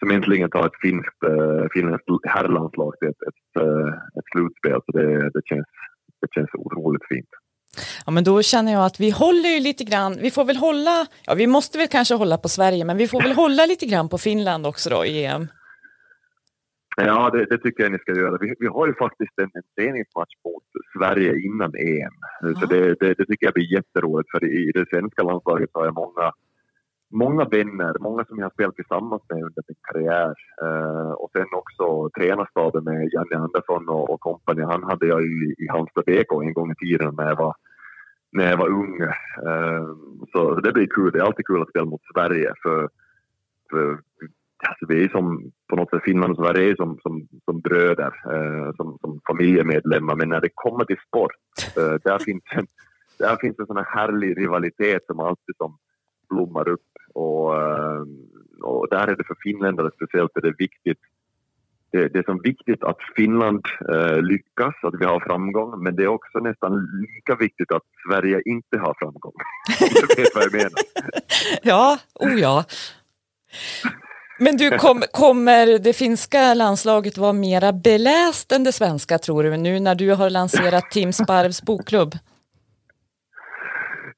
som 0.00 0.10
äntligen 0.10 0.50
tar 0.50 0.66
ett 0.66 0.80
finskt, 0.82 1.22
äh, 1.22 1.66
finländskt 1.72 2.08
herrlandslag 2.24 2.92
till 2.98 3.08
ett, 3.08 3.22
ett, 3.28 3.62
äh, 3.62 3.88
ett 4.18 4.28
slutspel. 4.32 4.80
Så 4.86 4.92
det, 4.98 5.30
det, 5.30 5.42
känns, 5.44 5.66
det 6.20 6.28
känns 6.34 6.50
otroligt 6.54 7.06
fint. 7.08 7.28
Ja, 8.06 8.12
men 8.12 8.24
då 8.24 8.42
känner 8.42 8.72
jag 8.72 8.84
att 8.84 9.00
vi 9.00 9.10
håller 9.10 9.48
ju 9.48 9.60
lite 9.60 9.84
grann, 9.84 10.18
vi 10.22 10.30
får 10.30 10.44
väl 10.44 10.56
hålla, 10.56 11.06
ja 11.26 11.34
vi 11.34 11.46
måste 11.46 11.78
väl 11.78 11.88
kanske 11.88 12.14
hålla 12.14 12.38
på 12.38 12.48
Sverige, 12.48 12.84
men 12.84 12.96
vi 12.96 13.08
får 13.08 13.22
väl 13.22 13.32
hålla 13.32 13.66
lite 13.66 13.86
grann 13.86 14.08
på 14.08 14.18
Finland 14.18 14.66
också 14.66 14.90
då 14.90 15.04
i 15.04 15.24
EM. 15.24 15.46
Ja, 16.96 17.30
det, 17.30 17.44
det, 17.44 17.58
tycker 17.58 17.82
jag 17.82 17.92
ni 17.92 17.98
ska 17.98 18.12
göra. 18.12 18.38
Vi, 18.40 18.54
vi 18.58 18.66
har 18.66 18.86
ju 18.86 18.94
faktiskt 18.94 19.38
en, 19.42 19.50
en 19.54 19.62
träningsmatch 19.76 20.34
mot 20.44 20.64
Sverige 20.98 21.32
innan 21.46 21.72
EM. 21.74 22.16
Så 22.60 22.66
det, 22.66 22.94
det, 23.00 23.14
det, 23.18 23.26
tycker 23.26 23.46
jag 23.46 23.54
blir 23.54 23.72
jätteroligt, 23.72 24.30
för 24.30 24.44
i 24.44 24.72
det 24.74 24.86
svenska 24.90 25.22
landslaget 25.22 25.70
har 25.72 25.84
jag 25.84 25.94
många 25.94 26.32
många 27.10 27.44
vänner, 27.44 27.96
många 28.00 28.24
som 28.24 28.38
jag 28.38 28.44
har 28.44 28.50
spelat 28.50 28.76
tillsammans 28.76 29.22
med 29.28 29.42
under 29.42 29.62
min 29.68 29.76
karriär. 29.82 30.34
Eh, 30.62 31.10
och 31.10 31.30
sen 31.32 31.46
också 31.52 32.10
tränarstaben 32.10 32.84
med 32.84 33.10
Janne 33.12 33.36
Andersson 33.36 33.88
och, 33.88 34.10
och 34.10 34.20
kompani. 34.20 34.62
Han 34.62 34.82
hade 34.82 35.06
jag 35.06 35.22
i, 35.22 35.54
i 35.58 35.68
Halmstad 35.68 36.04
BK 36.04 36.32
en 36.42 36.52
gång 36.52 36.72
i 36.72 36.74
tiden 36.74 37.14
när 37.16 37.28
jag 37.28 37.36
var, 37.36 37.54
när 38.32 38.50
jag 38.50 38.56
var 38.56 38.68
ung. 38.68 39.00
Eh, 39.46 39.86
så 40.32 40.54
det 40.54 40.72
blir 40.72 40.86
kul. 40.86 41.12
Det 41.12 41.18
är 41.18 41.24
alltid 41.24 41.46
kul 41.46 41.62
att 41.62 41.68
spela 41.68 41.84
mot 41.84 42.02
Sverige. 42.14 42.52
För, 42.62 42.88
för 43.70 43.98
alltså 44.68 44.86
vi 44.88 45.04
är 45.04 45.08
som, 45.08 45.52
på 45.68 45.76
något 45.76 45.90
sätt, 45.90 46.02
Finland 46.04 46.38
och 46.38 46.46
Sverige 46.46 46.70
är 46.70 46.76
som, 46.76 46.98
som, 47.02 47.28
som 47.44 47.60
bröder, 47.60 48.12
eh, 48.34 48.74
som, 48.76 48.98
som 49.00 49.20
familjemedlemmar. 49.26 50.16
Men 50.16 50.28
när 50.28 50.40
det 50.40 50.50
kommer 50.54 50.84
till 50.84 51.00
sport, 51.08 51.32
eh, 51.76 51.94
där 52.04 52.18
finns 52.18 52.44
en, 52.50 52.66
där 53.18 53.36
finns 53.36 53.58
en 53.58 53.66
sån 53.66 53.76
här 53.76 53.88
härlig 53.96 54.38
rivalitet 54.38 55.06
som 55.06 55.20
alltid 55.20 55.56
som 55.56 55.78
blommar 56.30 56.68
upp 56.68 56.90
och, 57.14 57.56
eh, 57.56 58.02
och 58.62 58.86
där 58.90 59.08
är 59.08 59.16
det 59.16 59.24
för 59.24 59.36
finländare 59.42 59.90
speciellt 59.96 60.36
är 60.36 60.40
det 60.40 60.54
viktigt 60.58 60.98
det, 61.92 62.08
det 62.08 62.18
är 62.18 62.22
som 62.22 62.40
viktigt 62.42 62.84
att 62.84 62.96
Finland 63.16 63.64
eh, 63.92 64.22
lyckas, 64.22 64.74
att 64.82 64.94
vi 65.00 65.04
har 65.04 65.20
framgång, 65.20 65.82
men 65.82 65.96
det 65.96 66.02
är 66.02 66.08
också 66.08 66.38
nästan 66.38 66.72
lika 67.00 67.36
viktigt 67.36 67.72
att 67.72 67.82
Sverige 68.08 68.42
inte 68.44 68.78
har 68.78 68.94
framgång. 68.98 69.32
Om 69.80 69.88
du 70.16 70.22
vet 70.22 70.34
vad 70.34 70.44
jag 70.44 70.52
menar. 70.52 70.80
ja, 71.62 71.98
oh 72.14 72.40
ja. 72.40 72.64
Men 74.38 74.56
du, 74.56 74.78
kom, 74.78 75.02
kommer 75.12 75.78
det 75.78 75.92
finska 75.92 76.54
landslaget 76.54 77.18
vara 77.18 77.32
mera 77.32 77.72
beläst 77.72 78.52
än 78.52 78.64
det 78.64 78.72
svenska 78.72 79.18
tror 79.18 79.42
du, 79.42 79.56
nu 79.56 79.80
när 79.80 79.94
du 79.94 80.10
har 80.10 80.30
lanserat 80.30 80.90
Tim 80.90 81.12
Sparvs 81.12 81.62
bokklubb? 81.62 82.14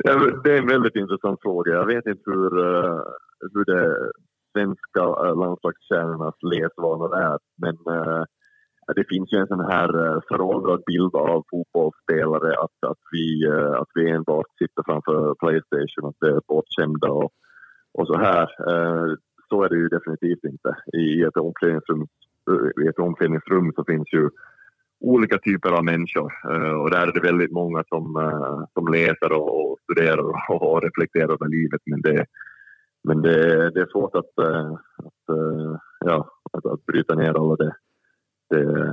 Det 0.05 0.51
är 0.51 0.59
en 0.59 0.67
väldigt 0.67 0.97
intressant 0.97 1.43
fråga. 1.43 1.73
Jag 1.73 1.87
vet 1.87 2.07
inte 2.07 2.31
hur, 2.31 2.59
eh, 2.59 3.01
hur 3.55 3.65
det 3.65 4.11
svenska 4.53 5.01
eh, 5.01 5.37
landslagskärnornas 5.37 6.35
läsvanor 6.43 7.17
är. 7.17 7.39
Men 7.57 7.77
eh, 7.97 8.25
det 8.97 9.05
finns 9.09 9.33
ju 9.33 9.39
en 9.39 9.47
sån 9.47 9.65
här 9.65 9.91
föråldrad 10.29 10.83
bild 10.87 11.15
av 11.15 11.45
fotbollsspelare 11.51 12.55
att, 12.65 12.91
att, 12.91 13.03
vi, 13.13 13.49
att 13.81 13.89
vi 13.95 14.11
enbart 14.11 14.47
sitter 14.59 14.83
framför 14.87 15.35
Playstation, 15.35 16.09
att 16.09 16.17
vi 16.21 16.29
är 16.29 16.41
bortskämda 16.49 17.11
och, 17.11 17.31
och 17.99 18.07
så 18.07 18.17
här. 18.17 18.49
Så 19.49 19.63
är 19.63 19.69
det 19.69 19.77
ju 19.77 19.89
definitivt 19.89 20.45
inte. 20.45 20.77
I 20.93 21.23
ett 21.23 21.37
omklädningsrum, 21.37 22.07
i 22.85 22.89
ett 22.89 22.99
omklädningsrum 22.99 23.73
så 23.77 23.85
finns 23.85 24.13
ju 24.13 24.31
olika 25.03 25.39
typer 25.39 25.73
av 25.73 25.85
människor 25.85 26.33
eh, 26.51 26.73
och 26.81 26.91
där 26.91 27.07
är 27.07 27.13
det 27.13 27.21
väldigt 27.21 27.53
många 27.53 27.85
som, 27.89 28.17
eh, 28.17 28.65
som 28.73 28.93
läser 28.93 29.33
och, 29.33 29.79
studerar 29.83 30.25
och 30.49 30.83
reflekterar 30.83 31.33
över 31.33 31.49
livet 31.49 31.81
men 31.87 32.01
det, 32.01 32.27
men 33.09 33.23
det, 33.23 33.71
det 33.71 33.81
är 33.81 33.93
svårt 33.93 34.15
att, 34.15 34.39
eh, 34.39 34.73
att, 34.97 35.37
ja, 36.05 36.31
att, 36.53 36.67
att 36.67 36.87
bryta 36.87 37.15
ner 37.15 37.35
alla 37.35 37.57
det, 37.57 37.75
det, 38.51 38.93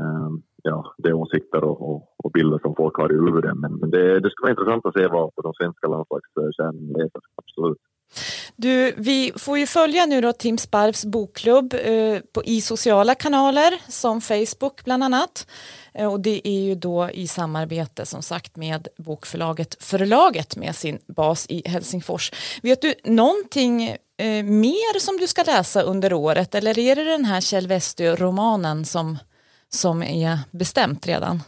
ja, 0.64 0.94
det 0.98 1.14
åsikter 1.14 1.64
och, 1.64 1.90
och, 1.90 2.16
och, 2.24 2.32
bilder 2.32 2.60
som 2.60 2.76
folk 2.76 2.96
har 2.98 3.12
i 3.12 3.16
huvudet. 3.16 3.56
Men, 3.56 3.76
men 3.76 3.90
det, 3.90 4.20
det 4.20 4.30
skulle 4.30 4.46
vara 4.46 4.52
intressant 4.52 4.86
att 4.86 4.94
se 4.94 5.08
vad 5.08 5.36
på 5.36 5.42
de 5.42 5.54
svenska 5.54 5.88
landslagskärnorna 5.88 6.98
läser, 6.98 7.22
absolut. 7.36 7.78
Du, 8.56 8.94
vi 8.98 9.34
får 9.36 9.60
ju 9.60 9.68
följa 9.68 10.06
nu 10.06 10.22
då 10.22 10.34
Tim 10.34 10.58
Sparvs 10.58 11.06
bokklubb 11.06 11.74
eh, 11.74 12.20
på, 12.34 12.44
i 12.44 12.62
sociala 12.62 13.16
kanaler 13.16 13.82
som 13.88 14.22
Facebook 14.22 14.84
bland 14.84 15.04
annat. 15.04 15.48
Eh, 15.94 16.12
och 16.12 16.20
det 16.20 16.48
är 16.48 16.62
ju 16.62 16.76
då 16.76 17.10
i 17.10 17.28
samarbete 17.28 18.06
som 18.06 18.22
sagt 18.22 18.56
med 18.56 18.88
bokförlaget 18.98 19.78
Förlaget 19.80 20.56
med 20.56 20.76
sin 20.76 21.00
bas 21.08 21.46
i 21.50 21.70
Helsingfors. 21.70 22.32
Vet 22.62 22.82
du 22.82 22.94
någonting 23.04 23.84
eh, 24.18 24.44
mer 24.44 25.00
som 25.00 25.18
du 25.18 25.28
ska 25.28 25.44
läsa 25.44 25.82
under 25.82 26.14
året 26.14 26.56
eller 26.56 26.80
är 26.80 26.96
det 26.96 27.04
den 27.04 27.26
här 27.26 27.42
Kjell 27.42 27.68
Westö-romanen 27.68 28.86
som, 28.86 29.18
som 29.70 30.04
är 30.04 30.40
bestämt 30.52 31.08
redan? 31.08 31.42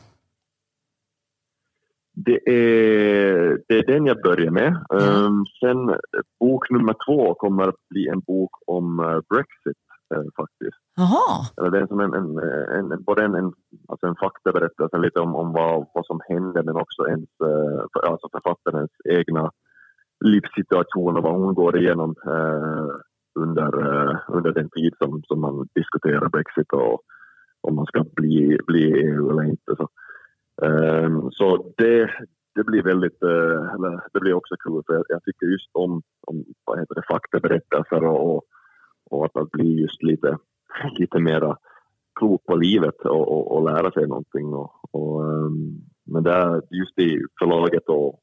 Det 2.13 2.50
är, 2.50 3.62
det 3.67 3.78
är 3.78 3.86
den 3.86 4.06
jag 4.06 4.21
börjar 4.21 4.52
med. 4.52 4.86
Mm. 4.93 5.45
Sen 5.60 6.00
bok 6.39 6.69
nummer 6.69 6.95
två 7.06 7.34
kommer 7.34 7.63
att 7.63 7.88
bli 7.89 8.08
en 8.08 8.19
bok 8.19 8.52
om 8.67 9.00
uh, 9.00 9.21
Brexit 9.30 9.82
uh, 10.15 10.28
faktiskt. 10.36 10.82
Jaha. 10.95 11.69
Det 11.71 11.80
är 11.80 11.88
som 11.88 12.00
en, 12.00 12.13
en, 12.13 12.38
en, 12.91 13.04
både 13.04 13.26
en, 13.26 13.36
en, 13.36 13.54
alltså 13.88 14.08
en 14.08 14.15
faktaberättelse 14.15 14.97
lite 14.97 15.19
om, 15.19 15.36
om 15.36 15.54
vad, 15.54 15.88
vad 15.93 16.06
som 16.06 16.19
hände 16.30 16.63
men 16.63 16.76
också 16.76 17.08
ens, 17.08 17.30
uh, 17.43 17.84
för, 17.93 18.12
alltså 18.12 18.28
författarens 18.32 18.91
egna 19.10 19.52
livssituation 20.26 21.17
och 21.17 21.24
vad 21.24 21.34
hon 21.34 21.54
går 21.54 21.78
igenom 21.78 22.15
under, 23.39 23.71
under 24.28 24.52
den 24.52 24.69
tid 24.69 24.93
som, 24.97 25.24
som 25.24 25.41
man 25.41 25.67
diskuterar 25.76 26.30
Brexit 26.30 26.74
och 26.74 27.02
om 27.62 27.76
man 27.76 27.86
ska 27.86 28.06
bli, 28.15 28.58
bli 28.67 28.84
EU 28.84 29.30
eller 29.30 29.43
inte. 29.43 29.76
Så 29.78 29.88
Ehm, 30.61 31.31
så 31.31 31.73
det, 31.77 32.09
det 32.55 32.63
blir 32.63 32.83
väldigt, 32.83 33.23
uh, 33.23 33.73
eller, 33.75 34.01
det 34.13 34.19
blir 34.19 34.33
också 34.33 34.55
kul 34.59 34.83
för 34.87 34.93
jag, 34.93 35.05
jag, 35.09 35.23
tycker 35.23 35.45
just 35.45 35.69
om, 35.71 36.01
om 36.21 36.45
vad 36.65 36.79
heter 36.79 36.95
det, 36.95 37.03
faktaberättelser 37.07 38.03
och, 38.03 38.35
och, 38.35 38.43
och 39.09 39.25
att, 39.25 39.37
att 39.37 39.51
bli 39.51 39.81
just 39.81 40.03
lite, 40.03 40.37
lite 40.99 41.19
mera 41.19 41.57
klok 42.15 42.45
på 42.45 42.55
livet 42.55 43.01
och, 43.01 43.31
och, 43.31 43.55
och 43.55 43.71
lära 43.71 43.91
sig 43.91 44.07
någonting. 44.07 44.53
Och, 44.53 44.71
och 44.91 45.21
um, 45.23 45.81
men 46.03 46.23
där, 46.23 46.61
just 46.69 46.99
i 46.99 47.23
förlaget 47.39 47.89
och, 47.89 48.19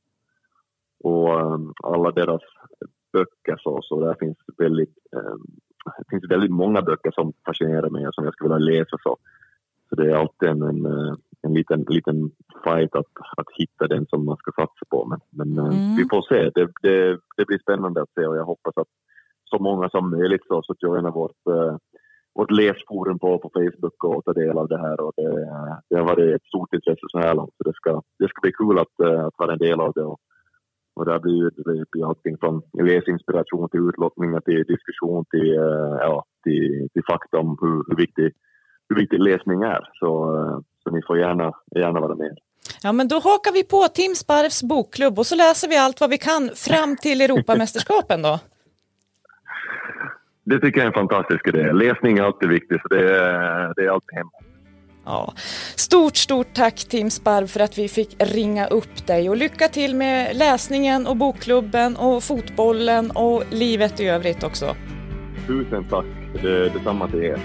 och 1.05 1.53
um, 1.55 1.75
alla 1.83 2.11
deras 2.11 2.43
böcker 3.13 3.57
så, 3.59 3.79
så 3.83 4.01
där 4.01 4.17
finns 4.21 4.39
väldigt, 4.59 4.99
um, 5.13 5.47
det 5.99 6.05
finns 6.11 6.31
väldigt 6.31 6.51
många 6.51 6.83
böcker 6.83 7.11
som 7.11 7.33
fascinerar 7.47 7.91
mig 7.91 8.07
och 8.09 8.15
som 8.15 8.25
jag 8.25 8.35
skulle 8.35 8.55
vilja 8.55 8.73
läsa. 8.73 8.97
Så, 9.03 9.17
så 9.89 9.95
det 9.95 10.11
är 10.11 10.17
alltid 10.17 10.49
en, 10.49 10.63
en 10.63 10.87
eh, 10.87 11.15
en 11.43 11.55
liten, 11.55 11.85
liten 11.89 12.31
fight 12.65 12.95
att, 12.95 13.13
att 13.37 13.51
hitta 13.59 13.87
den 13.87 14.07
som 14.07 14.25
man 14.25 14.37
ska 14.37 14.51
satsa 14.53 14.85
på. 14.91 15.05
Men, 15.05 15.21
men 15.31 15.59
eh, 15.59 15.79
mm. 15.79 15.97
vi 15.97 16.05
får 16.11 16.23
se. 16.23 16.51
Det, 16.55 16.69
det, 16.83 17.19
det, 17.37 17.45
blir 17.47 17.59
spännande 17.59 18.03
att 18.03 18.13
se 18.15 18.27
och 18.27 18.37
jag 18.37 18.45
hoppas 18.45 18.77
att 18.77 18.89
så 19.45 19.59
många 19.59 19.91
som 19.91 20.11
möjligt 20.11 20.47
så, 20.47 20.63
så 20.63 20.75
joinar 20.79 21.11
vårt, 21.11 21.43
uh, 21.51 21.77
vårt 22.35 22.51
läsforum 22.51 23.19
på, 23.19 23.39
på 23.39 23.51
Facebook 23.55 24.05
och 24.05 24.25
tar 24.25 24.35
del 24.35 24.59
av 24.59 24.69
det 24.69 24.79
här. 24.79 25.01
Och 25.01 25.13
det, 25.17 25.31
det 25.91 25.97
har 25.97 26.05
varit 26.05 26.35
ett 26.35 26.47
stort 26.47 26.75
intresse 26.75 27.07
så 27.09 27.19
här 27.19 27.35
långt 27.35 27.55
så 27.57 27.63
det 27.69 27.75
ska, 27.75 28.03
det 28.19 28.29
ska 28.29 28.41
bli 28.43 28.53
kul 28.53 28.79
att, 28.79 29.09
uh, 29.09 29.25
att 29.25 29.39
vara 29.39 29.53
en 29.53 29.59
del 29.59 29.81
av 29.81 29.93
det. 29.95 30.05
Och, 30.05 30.21
och 30.97 31.05
där 31.05 31.19
blir 31.19 31.51
det 31.57 31.85
blir 31.93 32.09
allting 32.09 32.37
från 32.39 32.63
läsinspiration 32.83 33.69
till 33.69 33.89
utlottningar 33.89 34.41
till 34.41 34.65
diskussion 34.65 35.25
till, 35.31 35.55
ja, 36.01 36.25
till, 36.45 36.89
till 36.93 37.03
fakta 37.11 37.39
om 37.39 37.59
hur, 37.61 37.85
hur, 37.89 37.97
viktig, 37.97 38.33
hur 38.89 38.97
viktig 38.97 39.21
läsning 39.21 39.63
är. 39.63 39.89
Så, 39.93 40.11
så 40.89 40.95
ni 40.95 41.03
får 41.03 41.19
gärna, 41.19 41.53
gärna 41.77 42.01
vara 42.01 42.15
med. 42.15 42.39
Ja, 42.83 42.93
men 42.93 43.09
då 43.09 43.19
hakar 43.19 43.53
vi 43.53 43.65
på 43.65 43.89
Tim 43.89 44.15
Sparvs 44.15 44.63
bokklubb 44.63 45.19
och 45.19 45.27
så 45.27 45.35
läser 45.35 45.69
vi 45.69 45.77
allt 45.77 46.01
vad 46.01 46.11
vi 46.11 46.19
kan 46.19 46.51
fram 46.55 46.97
till 46.97 47.21
Europamästerskapen 47.21 48.23
då. 48.23 48.39
Det 50.45 50.61
tycker 50.61 50.79
jag 50.79 50.85
är 50.85 50.87
en 50.87 51.09
fantastisk 51.09 51.49
idé. 51.49 51.73
Läsning 51.73 52.19
är 52.19 52.23
alltid 52.23 52.49
viktigt, 52.49 52.83
så 52.83 52.89
det 52.89 53.17
är, 53.17 53.75
det 53.77 53.85
är 53.85 53.91
alltid 53.91 54.17
hemma. 54.17 54.31
Ja. 55.05 55.33
Stort, 55.77 56.17
stort 56.17 56.55
tack 56.55 56.75
Tim 56.75 57.11
Sparv 57.11 57.47
för 57.47 57.61
att 57.61 57.79
vi 57.79 57.89
fick 57.89 58.17
ringa 58.19 58.67
upp 58.67 59.07
dig 59.07 59.31
och 59.31 59.37
lycka 59.37 59.69
till 59.69 59.95
med 59.95 60.37
läsningen 60.37 61.07
och 61.07 61.17
bokklubben 61.17 61.97
och 61.97 62.25
fotbollen 62.25 63.11
och 63.11 63.43
livet 63.51 64.01
i 64.01 64.07
övrigt 64.07 64.45
också. 64.45 64.77
Tusen 65.47 65.85
tack, 65.91 66.07
det, 66.43 66.69
detsamma 66.69 67.09
till 67.09 67.23
er. 67.23 67.41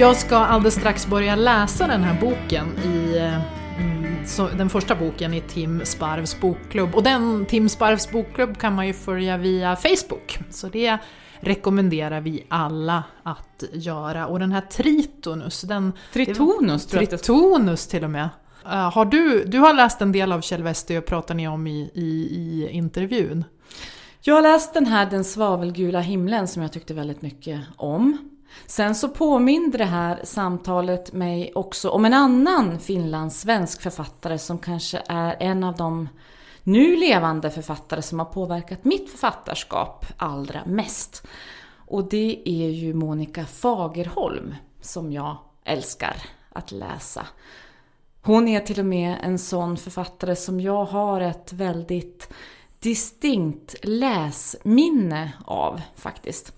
Jag 0.00 0.16
ska 0.16 0.36
alldeles 0.36 0.74
strax 0.74 1.06
börja 1.06 1.36
läsa 1.36 1.86
den 1.86 2.02
här 2.02 2.20
boken 2.20 2.78
i 2.78 3.18
mm, 3.78 4.56
den 4.56 4.70
första 4.70 4.94
boken 4.94 5.34
i 5.34 5.40
Tim 5.40 5.80
Sparvs 5.84 6.40
bokklubb. 6.40 6.94
Och 6.94 7.02
den 7.02 7.46
Tim 7.46 7.68
Sparvs 7.68 8.10
bokklubb 8.10 8.58
kan 8.58 8.74
man 8.74 8.86
ju 8.86 8.92
följa 8.92 9.36
via 9.36 9.76
Facebook. 9.76 10.38
Så 10.50 10.68
det 10.68 10.98
rekommenderar 11.40 12.20
vi 12.20 12.46
alla 12.48 13.04
att 13.22 13.64
göra. 13.72 14.26
Och 14.26 14.38
den 14.38 14.52
här 14.52 14.60
Tritonus, 14.60 15.60
den... 15.60 15.92
Tritonus 16.12 16.86
tror 16.86 17.02
jag 17.02 17.10
Tritonus 17.10 17.86
till 17.86 18.04
och 18.04 18.10
med. 18.10 18.28
Uh, 18.64 18.72
har 18.72 19.04
du, 19.04 19.44
du 19.44 19.58
har 19.58 19.74
läst 19.74 20.00
en 20.00 20.12
del 20.12 20.32
av 20.32 20.40
Kjell 20.40 20.62
Westö, 20.62 21.00
pratar 21.00 21.34
ni 21.34 21.48
om 21.48 21.66
i, 21.66 21.90
i, 21.94 22.04
i 22.04 22.68
intervjun. 22.70 23.44
Jag 24.22 24.34
har 24.34 24.42
läst 24.42 24.74
den 24.74 24.86
här 24.86 25.10
Den 25.10 25.24
svavelgula 25.24 26.00
himlen 26.00 26.48
som 26.48 26.62
jag 26.62 26.72
tyckte 26.72 26.94
väldigt 26.94 27.22
mycket 27.22 27.60
om. 27.76 28.29
Sen 28.66 28.94
så 28.94 29.08
påminner 29.08 29.78
det 29.78 29.84
här 29.84 30.20
samtalet 30.24 31.12
mig 31.12 31.52
också 31.54 31.90
om 31.90 32.04
en 32.04 32.14
annan 32.14 32.80
finlandssvensk 32.80 33.82
författare 33.82 34.38
som 34.38 34.58
kanske 34.58 35.02
är 35.06 35.36
en 35.40 35.64
av 35.64 35.76
de 35.76 36.08
nu 36.62 36.96
levande 36.96 37.50
författare 37.50 38.02
som 38.02 38.18
har 38.18 38.26
påverkat 38.26 38.84
mitt 38.84 39.10
författarskap 39.10 40.06
allra 40.16 40.60
mest. 40.64 41.26
Och 41.86 42.08
det 42.08 42.42
är 42.44 42.68
ju 42.68 42.94
Monica 42.94 43.44
Fagerholm 43.44 44.54
som 44.80 45.12
jag 45.12 45.36
älskar 45.64 46.16
att 46.52 46.72
läsa. 46.72 47.26
Hon 48.22 48.48
är 48.48 48.60
till 48.60 48.80
och 48.80 48.86
med 48.86 49.16
en 49.22 49.38
sån 49.38 49.76
författare 49.76 50.36
som 50.36 50.60
jag 50.60 50.84
har 50.84 51.20
ett 51.20 51.52
väldigt 51.52 52.32
distinkt 52.78 53.74
läsminne 53.82 55.32
av 55.44 55.80
faktiskt. 55.96 56.52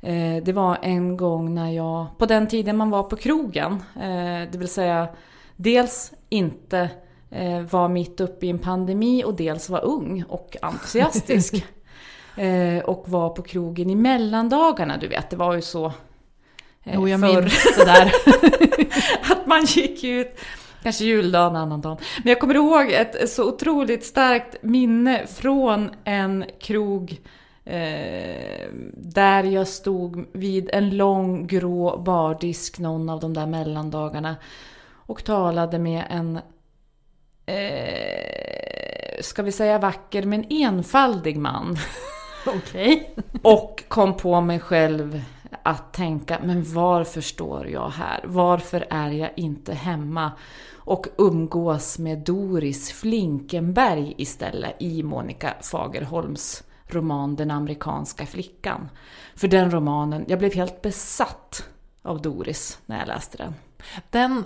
Eh, 0.00 0.42
det 0.42 0.52
var 0.52 0.78
en 0.82 1.16
gång 1.16 1.54
när 1.54 1.70
jag, 1.70 2.06
på 2.18 2.26
den 2.26 2.48
tiden 2.48 2.76
man 2.76 2.90
var 2.90 3.02
på 3.02 3.16
krogen, 3.16 3.72
eh, 3.96 4.50
det 4.52 4.58
vill 4.58 4.68
säga 4.68 5.08
dels 5.56 6.12
inte 6.28 6.90
eh, 7.30 7.60
var 7.60 7.88
mitt 7.88 8.20
uppe 8.20 8.46
i 8.46 8.50
en 8.50 8.58
pandemi 8.58 9.24
och 9.24 9.34
dels 9.34 9.68
var 9.68 9.84
ung 9.84 10.24
och 10.28 10.56
entusiastisk. 10.62 11.64
och 12.84 13.04
var 13.08 13.30
på 13.30 13.42
krogen 13.42 13.90
i 13.90 13.94
mellandagarna, 13.94 14.96
du 14.96 15.08
vet, 15.08 15.30
det 15.30 15.36
var 15.36 15.54
ju 15.54 15.62
så 15.62 15.92
Jo, 16.84 17.08
jag 17.08 17.20
det 17.20 17.50
där. 17.84 18.12
att 19.30 19.46
man 19.46 19.64
gick 19.64 20.04
ut, 20.04 20.40
kanske 20.82 21.04
juldagen, 21.04 21.56
annan 21.56 21.80
dag. 21.80 22.00
Men 22.22 22.28
jag 22.28 22.40
kommer 22.40 22.54
ihåg 22.54 22.90
ett 22.90 23.30
så 23.30 23.48
otroligt 23.48 24.04
starkt 24.04 24.62
minne 24.62 25.26
från 25.26 25.90
en 26.04 26.44
krog 26.60 27.20
Eh, 27.68 28.68
där 28.94 29.44
jag 29.44 29.68
stod 29.68 30.26
vid 30.32 30.70
en 30.72 30.96
lång 30.96 31.46
grå 31.46 31.98
bardisk 31.98 32.78
någon 32.78 33.08
av 33.08 33.20
de 33.20 33.34
där 33.34 33.46
mellandagarna 33.46 34.36
och 34.90 35.24
talade 35.24 35.78
med 35.78 36.04
en, 36.10 36.40
eh, 37.46 39.20
ska 39.20 39.42
vi 39.42 39.52
säga 39.52 39.78
vacker, 39.78 40.22
men 40.22 40.44
enfaldig 40.50 41.36
man. 41.36 41.76
Okej. 42.46 43.14
Och 43.42 43.84
kom 43.88 44.16
på 44.16 44.40
mig 44.40 44.60
själv 44.60 45.22
att 45.62 45.92
tänka, 45.92 46.38
men 46.44 46.74
varför 46.74 47.20
står 47.20 47.68
jag 47.68 47.88
här? 47.88 48.20
Varför 48.24 48.86
är 48.90 49.10
jag 49.10 49.30
inte 49.36 49.74
hemma? 49.74 50.32
Och 50.74 51.06
umgås 51.18 51.98
med 51.98 52.18
Doris 52.18 52.92
Flinkenberg 52.92 54.14
istället 54.16 54.76
i 54.78 55.02
Monica 55.02 55.54
Fagerholms 55.62 56.62
roman 56.94 57.36
Den 57.36 57.50
amerikanska 57.50 58.26
flickan. 58.26 58.88
För 59.34 59.48
den 59.48 59.70
romanen, 59.70 60.24
jag 60.28 60.38
blev 60.38 60.54
helt 60.54 60.82
besatt 60.82 61.64
av 62.02 62.22
Doris 62.22 62.78
när 62.86 62.98
jag 62.98 63.08
läste 63.08 63.38
den. 63.38 63.54
Den 64.10 64.44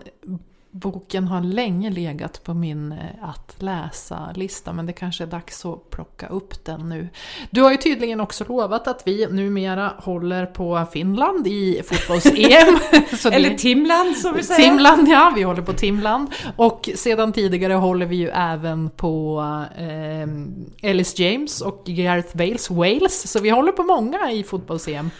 Boken 0.74 1.28
har 1.28 1.40
länge 1.40 1.90
legat 1.90 2.44
på 2.44 2.54
min 2.54 2.92
eh, 2.92 2.98
att 3.22 3.54
läsa-lista 3.58 4.72
men 4.72 4.86
det 4.86 4.92
kanske 4.92 5.24
är 5.24 5.26
dags 5.28 5.64
att 5.64 5.90
plocka 5.90 6.26
upp 6.26 6.64
den 6.64 6.88
nu. 6.88 7.08
Du 7.50 7.62
har 7.62 7.70
ju 7.70 7.76
tydligen 7.76 8.20
också 8.20 8.44
lovat 8.48 8.88
att 8.88 9.02
vi 9.06 9.26
numera 9.26 9.92
håller 9.98 10.46
på 10.46 10.86
Finland 10.92 11.46
i 11.46 11.82
fotbolls-EM. 11.84 12.78
Eller 13.32 13.54
Timland 13.54 14.16
som 14.16 14.34
vi 14.34 14.42
säger. 14.42 14.70
Timland, 14.70 15.08
ja, 15.08 15.32
vi 15.36 15.42
håller 15.42 15.62
på 15.62 15.72
Timland. 15.72 16.34
Och 16.56 16.88
sedan 16.94 17.32
tidigare 17.32 17.72
håller 17.72 18.06
vi 18.06 18.16
ju 18.16 18.28
även 18.28 18.90
på 18.90 19.44
eh, 19.78 20.88
Ellis 20.90 21.18
James 21.18 21.60
och 21.60 21.84
Gareth 21.84 22.36
Bales 22.36 22.70
Wales. 22.70 23.32
Så 23.32 23.40
vi 23.40 23.50
håller 23.50 23.72
på 23.72 23.82
många 23.82 24.30
i 24.30 24.42
fotbolls-EM. 24.42 25.10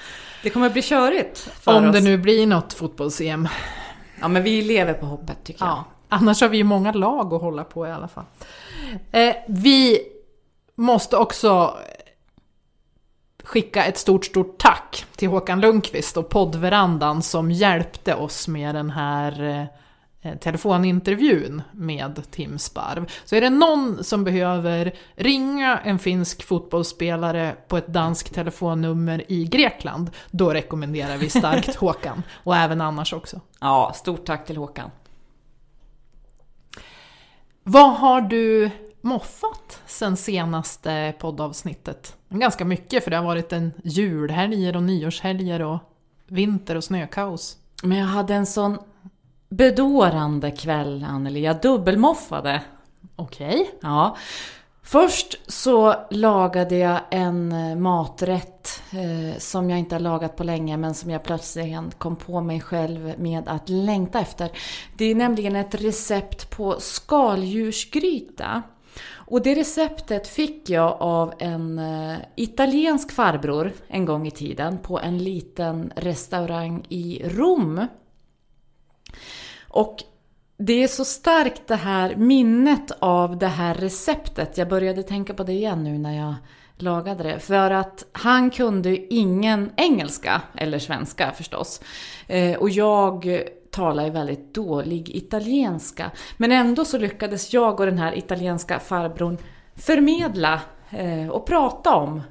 Det 0.42 0.50
kommer 0.50 0.66
att 0.66 0.72
bli 0.72 0.82
körigt 0.82 1.50
Om 1.64 1.88
oss. 1.88 1.94
det 1.94 2.00
nu 2.00 2.18
blir 2.18 2.46
något 2.46 2.72
fotbolls-EM. 2.72 3.48
Ja, 4.22 4.28
men 4.28 4.42
vi 4.42 4.62
lever 4.62 4.94
på 4.94 5.06
hoppet 5.06 5.44
tycker 5.44 5.64
jag. 5.64 5.70
Ja, 5.72 5.84
annars 6.08 6.40
har 6.40 6.48
vi 6.48 6.56
ju 6.56 6.64
många 6.64 6.92
lag 6.92 7.34
att 7.34 7.40
hålla 7.40 7.64
på 7.64 7.86
i 7.86 7.90
alla 7.90 8.08
fall. 8.08 8.24
Eh, 9.12 9.34
vi 9.48 10.00
måste 10.74 11.16
också 11.16 11.76
skicka 13.44 13.84
ett 13.84 13.98
stort, 13.98 14.24
stort 14.24 14.58
tack 14.58 15.04
till 15.16 15.28
Håkan 15.28 15.60
Lundqvist 15.60 16.16
och 16.16 16.28
poddverandan 16.28 17.22
som 17.22 17.50
hjälpte 17.50 18.14
oss 18.14 18.48
med 18.48 18.74
den 18.74 18.90
här 18.90 19.42
eh, 19.42 19.64
telefonintervjun 20.40 21.62
med 21.72 22.30
Tim 22.30 22.58
Sparv. 22.58 23.10
Så 23.24 23.36
är 23.36 23.40
det 23.40 23.50
någon 23.50 24.04
som 24.04 24.24
behöver 24.24 24.94
ringa 25.14 25.78
en 25.78 25.98
finsk 25.98 26.42
fotbollsspelare 26.42 27.56
på 27.68 27.76
ett 27.76 27.86
danskt 27.86 28.34
telefonnummer 28.34 29.24
i 29.28 29.44
Grekland, 29.44 30.10
då 30.30 30.50
rekommenderar 30.50 31.16
vi 31.16 31.30
starkt 31.30 31.74
Håkan. 31.82 32.22
Och 32.34 32.56
även 32.56 32.80
annars 32.80 33.12
också. 33.12 33.40
Ja, 33.60 33.92
stort 33.94 34.24
tack 34.24 34.46
till 34.46 34.56
Håkan. 34.56 34.90
Vad 37.62 37.94
har 37.94 38.20
du 38.20 38.70
moffat 39.00 39.80
sen 39.86 40.16
senaste 40.16 41.14
poddavsnittet? 41.18 42.16
Ganska 42.28 42.64
mycket 42.64 43.04
för 43.04 43.10
det 43.10 43.16
har 43.16 43.24
varit 43.24 43.52
en 43.52 43.72
julhelger 43.84 44.76
och 44.76 44.82
nyårshelger 44.82 45.62
och 45.62 45.78
vinter 46.26 46.76
och 46.76 46.84
snökaos. 46.84 47.56
Men 47.82 47.98
jag 47.98 48.06
hade 48.06 48.34
en 48.34 48.46
sån 48.46 48.78
bedårande 49.52 50.50
kväll, 50.50 51.06
Anneli. 51.08 51.44
Jag 51.44 51.60
dubbelmoffade. 51.60 52.62
Okej. 53.16 53.70
Ja. 53.80 54.16
Först 54.82 55.50
så 55.52 55.94
lagade 56.10 56.76
jag 56.76 57.00
en 57.10 57.52
eh, 57.52 57.76
maträtt 57.76 58.82
eh, 58.92 59.38
som 59.38 59.70
jag 59.70 59.78
inte 59.78 59.94
har 59.94 60.00
lagat 60.00 60.36
på 60.36 60.44
länge 60.44 60.76
men 60.76 60.94
som 60.94 61.10
jag 61.10 61.22
plötsligt 61.22 61.98
kom 61.98 62.16
på 62.16 62.40
mig 62.40 62.60
själv 62.60 63.14
med 63.18 63.48
att 63.48 63.68
längta 63.68 64.20
efter. 64.20 64.50
Det 64.96 65.04
är 65.04 65.14
nämligen 65.14 65.56
ett 65.56 65.74
recept 65.74 66.50
på 66.50 66.76
skaldjursgryta. 66.80 68.62
Och 69.10 69.42
det 69.42 69.54
receptet 69.54 70.28
fick 70.28 70.70
jag 70.70 70.96
av 71.00 71.32
en 71.38 71.78
eh, 71.78 72.16
italiensk 72.36 73.12
farbror 73.12 73.72
en 73.88 74.04
gång 74.04 74.26
i 74.26 74.30
tiden 74.30 74.78
på 74.78 74.98
en 74.98 75.18
liten 75.18 75.92
restaurang 75.96 76.86
i 76.88 77.22
Rom. 77.24 77.86
Och 79.68 80.04
det 80.56 80.82
är 80.82 80.88
så 80.88 81.04
starkt 81.04 81.62
det 81.66 81.76
här 81.76 82.16
minnet 82.16 82.90
av 82.98 83.38
det 83.38 83.46
här 83.46 83.74
receptet. 83.74 84.58
Jag 84.58 84.68
började 84.68 85.02
tänka 85.02 85.34
på 85.34 85.42
det 85.42 85.52
igen 85.52 85.84
nu 85.84 85.98
när 85.98 86.18
jag 86.18 86.34
lagade 86.76 87.22
det. 87.22 87.38
För 87.38 87.70
att 87.70 88.04
han 88.12 88.50
kunde 88.50 89.14
ingen 89.14 89.70
engelska, 89.76 90.42
eller 90.54 90.78
svenska 90.78 91.32
förstås. 91.32 91.80
Eh, 92.26 92.56
och 92.56 92.70
jag 92.70 93.42
talar 93.70 94.04
ju 94.04 94.10
väldigt 94.10 94.54
dålig 94.54 95.16
italienska. 95.16 96.10
Men 96.36 96.52
ändå 96.52 96.84
så 96.84 96.98
lyckades 96.98 97.52
jag 97.52 97.80
och 97.80 97.86
den 97.86 97.98
här 97.98 98.18
italienska 98.18 98.78
farbrorn 98.78 99.38
förmedla 99.76 100.60
eh, 100.90 101.28
och 101.28 101.46
prata 101.46 101.94
om 101.94 102.22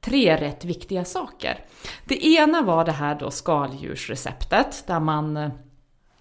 tre 0.00 0.36
rätt 0.36 0.64
viktiga 0.64 1.04
saker. 1.04 1.64
Det 2.04 2.26
ena 2.26 2.62
var 2.62 2.84
det 2.84 2.92
här 2.92 3.14
då 3.20 3.30
skaldjursreceptet 3.30 4.84
där 4.86 5.00
man 5.00 5.36
eh, 5.36 5.50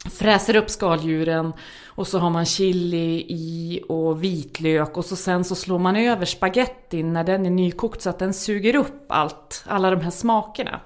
fräser 0.10 0.56
upp 0.56 0.70
skaldjuren 0.70 1.54
och 1.86 2.08
så 2.08 2.20
har 2.20 2.30
man 2.30 2.46
chili 2.46 3.26
i 3.30 3.82
och 3.90 4.24
vitlök 4.24 4.98
och 4.98 5.06
så 5.06 5.16
sen 5.16 5.44
så 5.44 5.56
slår 5.56 5.80
man 5.80 5.96
över 5.96 6.26
spagettin 6.26 7.14
när 7.14 7.24
den 7.24 7.46
är 7.46 7.50
nykokt 7.50 8.02
så 8.02 8.10
att 8.10 8.20
den 8.20 8.34
suger 8.34 8.76
upp 8.76 9.06
allt, 9.08 9.64
alla 9.68 9.92
de 9.92 10.02
här 10.02 10.12
smakerna. 10.12 10.80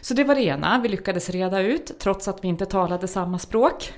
Så 0.00 0.14
det 0.14 0.24
var 0.24 0.34
det 0.34 0.42
ena, 0.42 0.80
vi 0.82 0.88
lyckades 0.88 1.30
reda 1.30 1.60
ut 1.60 1.98
trots 1.98 2.28
att 2.28 2.44
vi 2.44 2.48
inte 2.48 2.66
talade 2.66 3.08
samma 3.08 3.38
språk. 3.38 3.92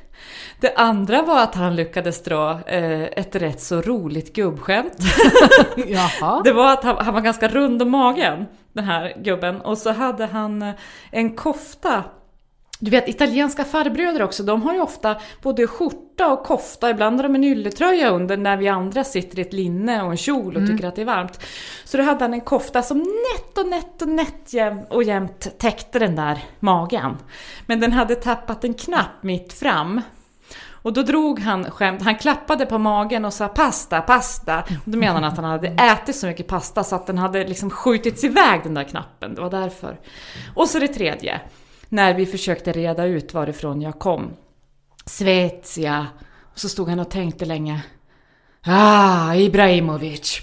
Det 0.61 0.75
andra 0.75 1.23
var 1.23 1.42
att 1.42 1.55
han 1.55 1.77
lyckades 1.77 2.23
dra 2.23 2.61
eh, 2.66 3.03
ett 3.03 3.37
rätt 3.37 3.61
så 3.61 3.81
roligt 3.81 4.35
gubbskämt. 4.35 4.97
Det 6.44 6.53
var 6.53 6.73
att 6.73 6.85
han, 6.85 6.97
han 6.97 7.14
var 7.14 7.21
ganska 7.21 7.49
rund 7.49 7.83
om 7.83 7.90
magen, 7.90 8.47
den 8.73 8.85
här 8.85 9.14
gubben. 9.23 9.61
Och 9.61 9.79
så 9.79 9.92
hade 9.92 10.27
han 10.27 10.62
eh, 10.62 10.75
en 11.11 11.37
kofta 11.37 12.05
du 12.81 12.91
vet 12.91 13.09
italienska 13.09 13.64
farbröder 13.64 14.23
också, 14.23 14.43
de 14.43 14.62
har 14.62 14.75
ju 14.75 14.81
ofta 14.81 15.17
både 15.43 15.67
skjorta 15.67 16.33
och 16.33 16.45
kofta, 16.45 16.91
ibland 16.91 17.17
har 17.17 17.23
de 17.23 17.35
en 17.35 17.45
ylletröja 17.45 18.11
under 18.11 18.37
när 18.37 18.57
vi 18.57 18.69
andra 18.69 19.05
sitter 19.05 19.38
i 19.38 19.43
ett 19.43 19.53
linne 19.53 20.03
och 20.03 20.11
en 20.11 20.17
kjol 20.17 20.57
och 20.57 20.67
tycker 20.67 20.88
att 20.88 20.97
det 20.97 21.03
är 21.03 21.07
varmt. 21.07 21.41
Så 21.85 21.97
då 21.97 22.03
hade 22.03 22.25
han 22.25 22.35
en 22.35 22.41
kofta 22.41 22.83
som 22.83 22.99
nätt 22.99 23.59
och 23.59 23.67
nätt 23.67 24.03
och 24.03 24.09
nätt 24.09 24.53
jäm, 24.53 24.81
och 24.91 25.03
jämnt 25.03 25.59
täckte 25.59 25.99
den 25.99 26.17
där 26.17 26.38
magen. 26.61 27.17
Men 27.67 27.81
den 27.81 27.93
hade 27.93 28.14
tappat 28.14 28.64
en 28.64 28.75
knapp 28.75 29.23
mitt 29.23 29.53
fram. 29.53 30.01
Och 30.83 30.93
då 30.93 31.03
drog 31.03 31.41
han 31.41 31.71
skämt, 31.71 32.03
han 32.03 32.19
klappade 32.19 32.67
på 32.67 32.79
magen 32.79 33.25
och 33.25 33.33
sa 33.33 33.49
pasta, 33.49 34.01
pasta. 34.01 34.59
Och 34.61 34.91
då 34.91 34.99
menade 34.99 35.21
han 35.21 35.25
att 35.25 35.37
han 35.37 35.45
hade 35.45 35.69
ätit 35.69 36.17
så 36.17 36.27
mycket 36.27 36.47
pasta 36.47 36.85
så 36.85 36.97
att 36.97 37.07
den 37.07 37.19
hade 37.19 37.47
liksom 37.47 37.71
skjutits 37.71 38.25
iväg 38.25 38.61
den 38.62 38.75
där 38.75 38.85
knappen, 38.85 39.35
det 39.35 39.41
var 39.41 39.51
därför. 39.51 40.01
Och 40.55 40.69
så 40.69 40.79
det 40.79 40.88
tredje 40.88 41.41
när 41.88 42.14
vi 42.14 42.27
försökte 42.27 42.72
reda 42.72 43.05
ut 43.05 43.35
varifrån 43.35 43.83
jag 43.83 43.98
kom. 43.98 44.31
Svezia. 45.07 46.07
Och 46.53 46.59
så 46.59 46.68
stod 46.68 46.88
han 46.88 47.01
och 47.01 47.11
tänkte 47.11 47.44
länge. 47.44 47.85
Ah, 48.66 49.35
Ibrahimovic. 49.35 50.42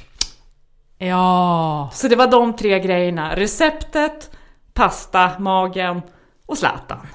Ja. 0.98 1.90
Så 1.94 2.08
det 2.08 2.16
var 2.16 2.28
de 2.28 2.56
tre 2.56 2.80
grejerna. 2.80 3.36
Receptet, 3.36 4.32
pasta, 4.74 5.40
magen 5.40 6.02
och 6.46 6.58
Zlatan. 6.58 7.08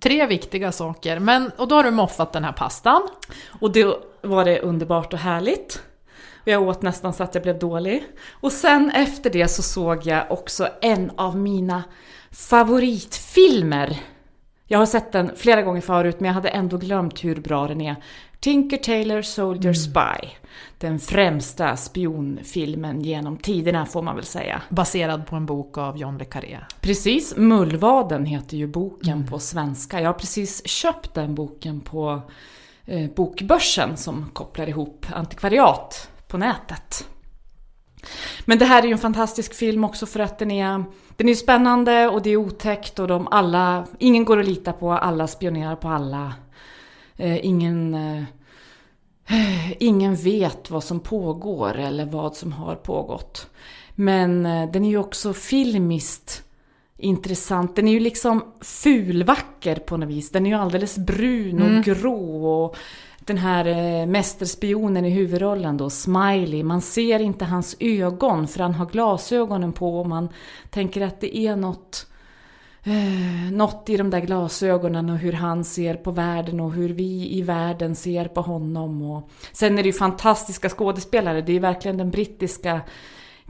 Tre 0.00 0.26
viktiga 0.26 0.72
saker. 0.72 1.18
Men, 1.18 1.50
och 1.56 1.68
då 1.68 1.74
har 1.74 1.84
du 1.84 1.90
moffat 1.90 2.32
den 2.32 2.44
här 2.44 2.52
pastan. 2.52 3.02
Och 3.60 3.72
då 3.72 4.00
var 4.22 4.44
det 4.44 4.60
underbart 4.60 5.12
och 5.12 5.18
härligt. 5.18 5.82
Jag 6.44 6.62
åt 6.62 6.82
nästan 6.82 7.12
så 7.12 7.22
att 7.22 7.34
jag 7.34 7.42
blev 7.42 7.58
dålig. 7.58 8.04
Och 8.30 8.52
sen 8.52 8.90
efter 8.90 9.30
det 9.30 9.48
så 9.48 9.62
såg 9.62 10.06
jag 10.06 10.32
också 10.32 10.68
en 10.80 11.10
av 11.16 11.36
mina 11.36 11.82
favoritfilmer. 12.34 14.00
Jag 14.66 14.78
har 14.78 14.86
sett 14.86 15.12
den 15.12 15.30
flera 15.36 15.62
gånger 15.62 15.80
förut 15.80 16.20
men 16.20 16.26
jag 16.26 16.34
hade 16.34 16.48
ändå 16.48 16.76
glömt 16.76 17.24
hur 17.24 17.40
bra 17.40 17.68
den 17.68 17.80
är. 17.80 17.96
Tinker 18.40 18.76
Tailor 18.76 19.22
Soldier 19.22 19.72
Spy. 19.72 20.28
Den 20.78 20.98
främsta 20.98 21.76
spionfilmen 21.76 23.00
genom 23.00 23.36
tiderna 23.36 23.86
får 23.86 24.02
man 24.02 24.16
väl 24.16 24.24
säga. 24.24 24.62
Baserad 24.68 25.26
på 25.26 25.36
en 25.36 25.46
bok 25.46 25.78
av 25.78 25.98
John 25.98 26.18
le 26.18 26.24
Carré. 26.24 26.58
Precis, 26.80 27.36
Mullvaden 27.36 28.26
heter 28.26 28.56
ju 28.56 28.66
boken 28.66 29.26
på 29.26 29.38
svenska. 29.38 30.00
Jag 30.00 30.08
har 30.08 30.18
precis 30.18 30.68
köpt 30.68 31.14
den 31.14 31.34
boken 31.34 31.80
på 31.80 32.22
eh, 32.84 33.10
Bokbörsen 33.10 33.96
som 33.96 34.30
kopplar 34.32 34.68
ihop 34.68 35.06
antikvariat 35.12 36.10
på 36.28 36.38
nätet. 36.38 37.08
Men 38.44 38.58
det 38.58 38.64
här 38.64 38.82
är 38.82 38.86
ju 38.86 38.92
en 38.92 38.98
fantastisk 38.98 39.54
film 39.54 39.84
också 39.84 40.06
för 40.06 40.20
att 40.20 40.38
den 40.38 40.50
är, 40.50 40.84
den 41.16 41.28
är 41.28 41.34
spännande 41.34 42.08
och 42.08 42.22
det 42.22 42.30
är 42.30 42.36
otäckt 42.36 42.98
och 42.98 43.08
de 43.08 43.28
alla, 43.30 43.86
ingen 43.98 44.24
går 44.24 44.40
att 44.40 44.46
lita 44.46 44.72
på, 44.72 44.92
alla 44.92 45.26
spionerar 45.26 45.76
på 45.76 45.88
alla. 45.88 46.32
Eh, 47.16 47.46
ingen, 47.46 47.94
eh, 47.94 48.24
ingen 49.78 50.16
vet 50.16 50.70
vad 50.70 50.84
som 50.84 51.00
pågår 51.00 51.78
eller 51.78 52.06
vad 52.06 52.36
som 52.36 52.52
har 52.52 52.74
pågått. 52.74 53.50
Men 53.94 54.46
eh, 54.46 54.70
den 54.70 54.84
är 54.84 54.88
ju 54.88 54.98
också 54.98 55.32
filmiskt 55.32 56.42
intressant. 56.98 57.76
Den 57.76 57.88
är 57.88 57.92
ju 57.92 58.00
liksom 58.00 58.44
fulvacker 58.60 59.76
på 59.76 59.96
något 59.96 60.08
vis. 60.08 60.30
Den 60.30 60.46
är 60.46 60.50
ju 60.50 60.56
alldeles 60.56 60.98
brun 60.98 61.62
och 61.62 61.84
grå 61.84 62.46
och 62.46 62.76
den 63.24 63.38
här 63.38 63.64
eh, 63.66 64.06
mästerspionen 64.06 65.04
i 65.04 65.10
huvudrollen 65.10 65.76
då, 65.76 65.90
Smiley, 65.90 66.62
man 66.62 66.80
ser 66.80 67.20
inte 67.20 67.44
hans 67.44 67.76
ögon 67.80 68.48
för 68.48 68.60
han 68.60 68.74
har 68.74 68.86
glasögonen 68.86 69.72
på 69.72 70.00
och 70.00 70.08
man 70.08 70.28
tänker 70.70 71.00
att 71.00 71.20
det 71.20 71.38
är 71.38 71.56
något, 71.56 72.06
eh, 72.84 73.52
något 73.52 73.88
i 73.88 73.96
de 73.96 74.10
där 74.10 74.20
glasögonen 74.20 75.10
och 75.10 75.18
hur 75.18 75.32
han 75.32 75.64
ser 75.64 75.94
på 75.94 76.10
världen 76.10 76.60
och 76.60 76.72
hur 76.72 76.88
vi 76.88 77.38
i 77.38 77.42
världen 77.42 77.96
ser 77.96 78.24
på 78.24 78.40
honom. 78.40 79.02
Och 79.02 79.30
sen 79.52 79.78
är 79.78 79.82
det 79.82 79.88
ju 79.88 79.92
fantastiska 79.92 80.68
skådespelare, 80.68 81.40
det 81.40 81.52
är 81.52 81.60
verkligen 81.60 81.96
den 81.96 82.10
brittiska 82.10 82.80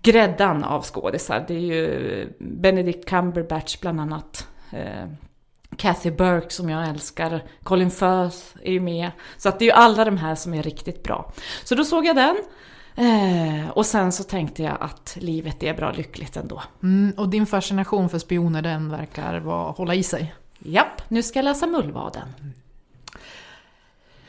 gräddan 0.02 0.64
av 0.64 0.82
skådisar. 0.82 1.44
Det 1.48 1.54
är 1.54 1.58
ju 1.58 2.20
eh, 2.20 2.28
Benedict 2.38 3.08
Cumberbatch 3.08 3.80
bland 3.80 4.00
annat. 4.00 4.48
Eh, 4.72 5.08
Kathy 5.76 6.10
Burke 6.10 6.50
som 6.50 6.70
jag 6.70 6.88
älskar, 6.88 7.44
Colin 7.62 7.90
Firth 7.90 8.38
är 8.62 8.72
ju 8.72 8.80
med. 8.80 9.10
Så 9.36 9.48
att 9.48 9.58
det 9.58 9.64
är 9.64 9.66
ju 9.66 9.72
alla 9.72 10.04
de 10.04 10.16
här 10.16 10.34
som 10.34 10.54
är 10.54 10.62
riktigt 10.62 11.02
bra. 11.02 11.32
Så 11.64 11.74
då 11.74 11.84
såg 11.84 12.06
jag 12.06 12.16
den. 12.16 12.36
Eh, 12.96 13.70
och 13.70 13.86
sen 13.86 14.12
så 14.12 14.22
tänkte 14.22 14.62
jag 14.62 14.76
att 14.80 15.16
livet 15.20 15.62
är 15.62 15.74
bra 15.74 15.92
lyckligt 15.92 16.36
ändå. 16.36 16.62
Mm, 16.82 17.12
och 17.16 17.28
din 17.28 17.46
fascination 17.46 18.08
för 18.08 18.18
spioner 18.18 18.62
den 18.62 18.90
verkar 18.90 19.40
vara, 19.40 19.70
hålla 19.70 19.94
i 19.94 20.02
sig. 20.02 20.34
Japp, 20.58 21.10
nu 21.10 21.22
ska 21.22 21.38
jag 21.38 21.44
läsa 21.44 21.66
Mullvaden. 21.66 22.28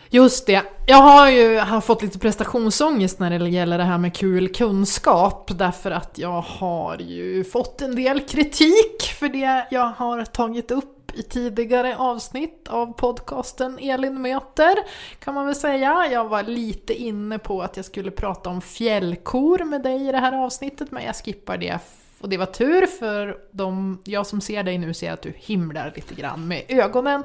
Just 0.09 0.45
det. 0.45 0.63
Jag 0.87 0.97
har 0.97 1.29
ju 1.29 1.59
har 1.59 1.81
fått 1.81 2.01
lite 2.01 2.19
prestationsångest 2.19 3.19
när 3.19 3.39
det 3.39 3.49
gäller 3.49 3.77
det 3.77 3.83
här 3.83 3.97
med 3.97 4.15
kul 4.15 4.53
kunskap 4.53 5.51
därför 5.53 5.91
att 5.91 6.17
jag 6.17 6.41
har 6.41 6.97
ju 6.97 7.43
fått 7.43 7.81
en 7.81 7.95
del 7.95 8.19
kritik 8.19 9.01
för 9.19 9.29
det 9.29 9.67
jag 9.71 9.85
har 9.97 10.25
tagit 10.25 10.71
upp 10.71 10.94
i 11.15 11.23
tidigare 11.23 11.97
avsnitt 11.97 12.67
av 12.67 12.93
podcasten 12.93 13.79
Elin 13.79 14.21
möter 14.21 14.75
kan 15.19 15.33
man 15.33 15.45
väl 15.45 15.55
säga. 15.55 16.07
Jag 16.11 16.29
var 16.29 16.43
lite 16.43 16.93
inne 16.93 17.39
på 17.39 17.61
att 17.61 17.77
jag 17.77 17.85
skulle 17.85 18.11
prata 18.11 18.49
om 18.49 18.61
fjällkor 18.61 19.63
med 19.63 19.83
dig 19.83 20.07
i 20.07 20.11
det 20.11 20.17
här 20.17 20.45
avsnittet 20.45 20.91
men 20.91 21.03
jag 21.03 21.15
skippar 21.15 21.57
det 21.57 21.79
och 22.19 22.29
det 22.29 22.37
var 22.37 22.45
tur 22.45 22.85
för 22.85 23.37
de, 23.51 24.01
jag 24.03 24.27
som 24.27 24.41
ser 24.41 24.63
dig 24.63 24.77
nu 24.77 24.93
ser 24.93 25.11
att 25.11 25.21
du 25.21 25.33
himlar 25.37 25.93
lite 25.95 26.15
grann 26.15 26.47
med 26.47 26.63
ögonen. 26.67 27.23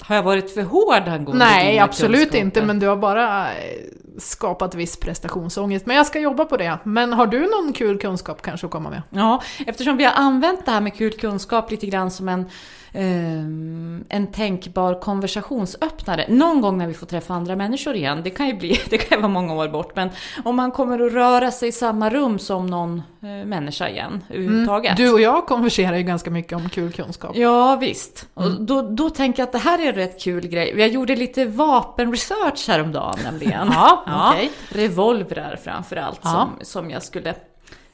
Har 0.00 0.16
jag 0.16 0.22
varit 0.22 0.54
för 0.54 0.62
hård 0.62 1.08
angående 1.08 1.44
Nej, 1.44 1.72
dina 1.72 1.84
absolut 1.84 2.34
inte, 2.34 2.62
men 2.62 2.78
du 2.78 2.86
har 2.86 2.96
bara 2.96 3.54
eh, 3.54 3.88
skapat 4.22 4.74
viss 4.74 4.96
prestationsångest. 4.96 5.86
Men 5.86 5.96
jag 5.96 6.06
ska 6.06 6.20
jobba 6.20 6.44
på 6.44 6.56
det. 6.56 6.78
Men 6.84 7.12
har 7.12 7.26
du 7.26 7.40
någon 7.40 7.72
kul 7.72 7.98
kunskap 7.98 8.42
kanske 8.42 8.66
att 8.66 8.70
komma 8.70 8.90
med? 8.90 9.02
Ja, 9.10 9.42
eftersom 9.66 9.96
vi 9.96 10.04
har 10.04 10.12
använt 10.12 10.64
det 10.64 10.70
här 10.70 10.80
med 10.80 10.94
kul 10.94 11.12
kunskap 11.12 11.70
lite 11.70 11.86
grann 11.86 12.10
som 12.10 12.28
en, 12.28 12.50
en 12.94 14.26
tänkbar 14.32 15.00
konversationsöppnare. 15.00 16.24
Någon 16.28 16.60
gång 16.60 16.78
när 16.78 16.86
vi 16.86 16.94
får 16.94 17.06
träffa 17.06 17.34
andra 17.34 17.56
människor 17.56 17.94
igen, 17.94 18.20
det 18.24 18.30
kan 18.30 18.46
ju 18.46 18.54
bli, 18.54 18.80
det 18.90 18.98
kan 18.98 19.18
ju 19.18 19.22
vara 19.22 19.32
många 19.32 19.54
år 19.54 19.68
bort, 19.68 19.96
men 19.96 20.08
om 20.44 20.56
man 20.56 20.70
kommer 20.70 21.06
att 21.06 21.12
röra 21.12 21.50
sig 21.50 21.68
i 21.68 21.72
samma 21.72 22.10
rum 22.10 22.38
som 22.38 22.66
någon 22.66 23.02
eh, 23.22 23.46
människa 23.46 23.88
igen 23.88 24.24
överhuvudtaget. 24.30 24.96
Du 24.96 25.12
och 25.12 25.20
jag 25.20 25.46
konverserar 25.46 25.96
ju 25.96 26.02
ganska 26.02 26.30
mycket 26.30 26.52
om 26.52 26.68
kul 26.68 26.92
kunskap. 26.92 27.36
Ja, 27.36 27.76
visst. 27.76 28.28
Och 28.34 28.50
då, 28.50 28.82
då 28.82 29.10
tänker 29.10 29.42
jag 29.42 29.46
att 29.46 29.52
det 29.52 29.58
här 29.58 29.78
är 29.78 29.88
en 29.88 29.94
rätt 29.94 30.20
kul 30.22 30.46
grej. 30.48 30.74
Jag 30.78 30.88
gjorde 30.88 31.16
lite 31.16 31.44
vapenresearch 31.44 32.68
häromdagen 32.68 33.18
nämligen. 33.24 33.68
Ja, 33.72 34.30
okej. 34.32 34.50
Revolvrar 34.68 35.58
framförallt 35.64 36.20
Ja. 36.22 36.30
som, 36.30 36.64
som 36.66 36.90
jag 36.90 37.02
skulle 37.02 37.34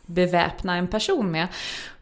beväpna 0.09 0.77
en 0.77 0.89
person 0.89 1.31
med. 1.31 1.49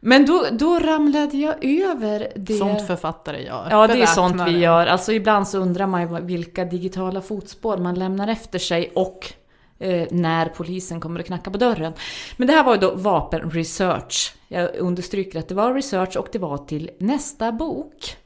Men 0.00 0.26
då, 0.26 0.46
då 0.52 0.78
ramlade 0.78 1.36
jag 1.36 1.64
över 1.64 2.32
det... 2.36 2.54
Sånt 2.54 2.86
författare 2.86 3.42
gör. 3.42 3.68
Ja, 3.70 3.86
det 3.86 4.02
är 4.02 4.06
sånt 4.06 4.42
vi 4.46 4.58
gör. 4.58 4.86
Alltså 4.86 5.12
ibland 5.12 5.48
så 5.48 5.58
undrar 5.58 5.86
man 5.86 6.00
ju 6.02 6.20
vilka 6.20 6.64
digitala 6.64 7.20
fotspår 7.20 7.76
man 7.76 7.94
lämnar 7.94 8.28
efter 8.28 8.58
sig 8.58 8.92
och 8.94 9.32
eh, 9.78 10.06
när 10.10 10.46
polisen 10.46 11.00
kommer 11.00 11.20
att 11.20 11.26
knacka 11.26 11.50
på 11.50 11.58
dörren. 11.58 11.92
Men 12.36 12.48
det 12.48 12.54
här 12.54 12.64
var 12.64 12.74
ju 12.74 12.80
då 12.80 12.94
vapenresearch. 12.94 14.34
Jag 14.48 14.76
understryker 14.76 15.38
att 15.38 15.48
det 15.48 15.54
var 15.54 15.74
research 15.74 16.16
och 16.16 16.28
det 16.32 16.38
var 16.38 16.58
till 16.58 16.90
nästa 16.98 17.52
bok. 17.52 18.16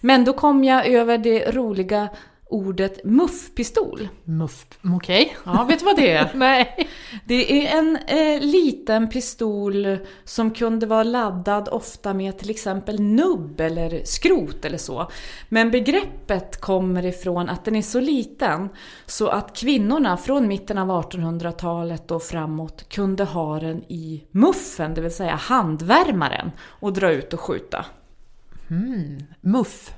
Men 0.00 0.24
då 0.24 0.32
kom 0.32 0.64
jag 0.64 0.86
över 0.86 1.18
det 1.18 1.50
roliga 1.50 2.08
ordet 2.54 3.04
muffpistol. 3.04 4.08
Muff, 4.24 4.66
okej. 4.96 5.36
Ja, 5.44 5.64
vet 5.64 5.78
du 5.78 5.84
vad 5.84 5.96
det 5.96 6.10
är? 6.10 6.30
Nej. 6.34 6.88
Det 7.24 7.66
är 7.66 7.78
en 7.78 7.96
eh, 7.96 8.40
liten 8.40 9.08
pistol 9.08 9.98
som 10.24 10.50
kunde 10.50 10.86
vara 10.86 11.02
laddad 11.02 11.68
ofta 11.68 12.14
med 12.14 12.38
till 12.38 12.50
exempel 12.50 13.00
nubb 13.00 13.60
eller 13.60 14.04
skrot 14.04 14.64
eller 14.64 14.78
så. 14.78 15.10
Men 15.48 15.70
begreppet 15.70 16.60
kommer 16.60 17.06
ifrån 17.06 17.48
att 17.48 17.64
den 17.64 17.76
är 17.76 17.82
så 17.82 18.00
liten 18.00 18.68
så 19.06 19.28
att 19.28 19.56
kvinnorna 19.56 20.16
från 20.16 20.48
mitten 20.48 20.78
av 20.78 20.88
1800-talet 20.88 22.10
och 22.10 22.22
framåt 22.22 22.88
kunde 22.88 23.24
ha 23.24 23.60
den 23.60 23.84
i 23.88 24.24
muffen, 24.30 24.94
det 24.94 25.00
vill 25.00 25.14
säga 25.14 25.34
handvärmaren, 25.34 26.50
och 26.60 26.92
dra 26.92 27.10
ut 27.10 27.32
och 27.32 27.40
skjuta. 27.40 27.84
Muff. 29.40 29.94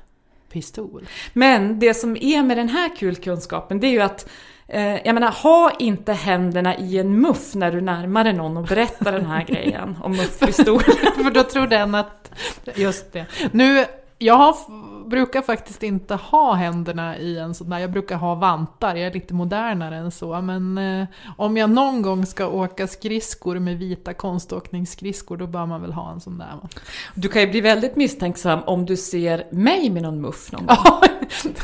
Pistol. 0.56 1.08
Men 1.32 1.78
det 1.78 1.94
som 1.94 2.16
är 2.16 2.42
med 2.42 2.56
den 2.56 2.68
här 2.68 2.96
kulkunskapen 2.96 3.80
det 3.80 3.86
är 3.86 3.90
ju 3.90 4.00
att 4.00 4.28
eh, 4.68 4.96
jag 5.06 5.14
menar, 5.14 5.30
ha 5.30 5.72
inte 5.78 6.12
händerna 6.12 6.76
i 6.76 6.98
en 6.98 7.20
muff 7.20 7.54
när 7.54 7.72
du 7.72 7.80
närmar 7.80 8.24
dig 8.24 8.32
någon 8.32 8.56
och 8.56 8.64
berättar 8.64 9.12
den 9.12 9.26
här 9.26 9.44
grejen 9.44 9.96
om 10.02 10.12
muffpistol. 10.16 10.80
För 11.24 11.30
då 11.30 11.42
tror 11.42 11.66
den 11.66 11.94
att... 11.94 12.30
Just 12.74 13.12
det. 13.12 13.26
Nu, 13.52 13.84
jag 14.18 14.34
har, 14.34 14.56
brukar 15.08 15.42
faktiskt 15.42 15.82
inte 15.82 16.14
ha 16.14 16.54
händerna 16.54 17.18
i 17.18 17.38
en 17.38 17.54
sån 17.54 17.70
där, 17.70 17.78
jag 17.78 17.90
brukar 17.90 18.16
ha 18.16 18.34
vantar, 18.34 18.96
jag 18.96 19.06
är 19.06 19.12
lite 19.12 19.34
modernare 19.34 19.96
än 19.96 20.10
så. 20.10 20.40
Men 20.40 20.78
eh, 20.78 21.06
om 21.36 21.56
jag 21.56 21.70
någon 21.70 22.02
gång 22.02 22.26
ska 22.26 22.46
åka 22.48 22.86
skridskor 22.86 23.58
med 23.58 23.78
vita 23.78 24.14
konståkningsskridskor, 24.14 25.36
då 25.36 25.46
bör 25.46 25.66
man 25.66 25.82
väl 25.82 25.92
ha 25.92 26.12
en 26.12 26.20
sån 26.20 26.38
där. 26.38 26.52
va? 26.62 26.68
Du 27.14 27.28
kan 27.28 27.42
ju 27.42 27.48
bli 27.48 27.60
väldigt 27.60 27.96
misstänksam 27.96 28.60
om 28.66 28.86
du 28.86 28.96
ser 28.96 29.46
mig 29.50 29.90
med 29.90 30.02
någon 30.02 30.20
muff 30.20 30.52
någon 30.52 30.66
gång. 30.66 30.76
Ja, 30.84 31.02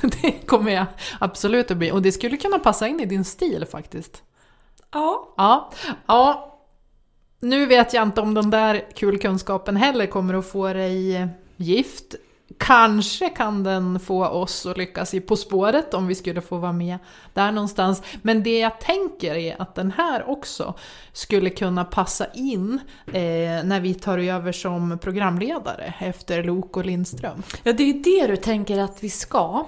det 0.22 0.46
kommer 0.46 0.72
jag 0.72 0.86
absolut 1.18 1.70
att 1.70 1.76
bli. 1.76 1.92
Och 1.92 2.02
det 2.02 2.12
skulle 2.12 2.36
kunna 2.36 2.58
passa 2.58 2.88
in 2.88 3.00
i 3.00 3.06
din 3.06 3.24
stil 3.24 3.66
faktiskt. 3.70 4.22
Ja. 4.92 5.34
Ja, 5.36 5.70
ja. 6.06 6.48
Nu 7.40 7.66
vet 7.66 7.94
jag 7.94 8.02
inte 8.02 8.20
om 8.20 8.34
den 8.34 8.50
där 8.50 8.84
kulkunskapen 8.96 9.76
heller 9.76 10.06
kommer 10.06 10.34
att 10.34 10.46
få 10.46 10.72
dig 10.72 11.28
gift. 11.56 12.14
Kanske 12.58 13.28
kan 13.28 13.64
den 13.64 14.00
få 14.00 14.26
oss 14.26 14.66
att 14.66 14.76
lyckas 14.76 15.14
i 15.14 15.20
På 15.20 15.36
spåret 15.36 15.94
om 15.94 16.06
vi 16.06 16.14
skulle 16.14 16.40
få 16.40 16.56
vara 16.56 16.72
med 16.72 16.98
där 17.32 17.52
någonstans. 17.52 18.02
Men 18.22 18.42
det 18.42 18.58
jag 18.58 18.80
tänker 18.80 19.34
är 19.34 19.62
att 19.62 19.74
den 19.74 19.90
här 19.90 20.30
också 20.30 20.74
skulle 21.12 21.50
kunna 21.50 21.84
passa 21.84 22.26
in 22.34 22.80
eh, 23.06 23.12
när 23.64 23.80
vi 23.80 23.94
tar 23.94 24.18
över 24.18 24.52
som 24.52 24.98
programledare 24.98 25.94
efter 25.98 26.44
Lok 26.44 26.76
och 26.76 26.84
Lindström. 26.84 27.42
ja, 27.62 27.72
det 27.72 27.82
är 27.82 27.86
ju 27.86 28.02
det 28.02 28.26
du 28.26 28.36
tänker 28.36 28.78
att 28.78 29.04
vi 29.04 29.10
ska. 29.10 29.66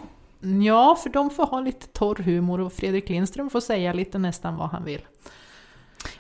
Ja, 0.65 0.99
för 1.03 1.11
de 1.11 1.31
får 1.31 1.47
ha 1.47 1.61
lite 1.61 1.87
torr 1.87 2.17
humor 2.17 2.61
och 2.61 2.73
Fredrik 2.73 3.09
Lindström 3.09 3.51
får 3.51 3.61
säga 3.61 3.93
lite 3.93 4.19
nästan 4.19 4.57
vad 4.57 4.69
han 4.69 4.85
vill. 4.85 5.01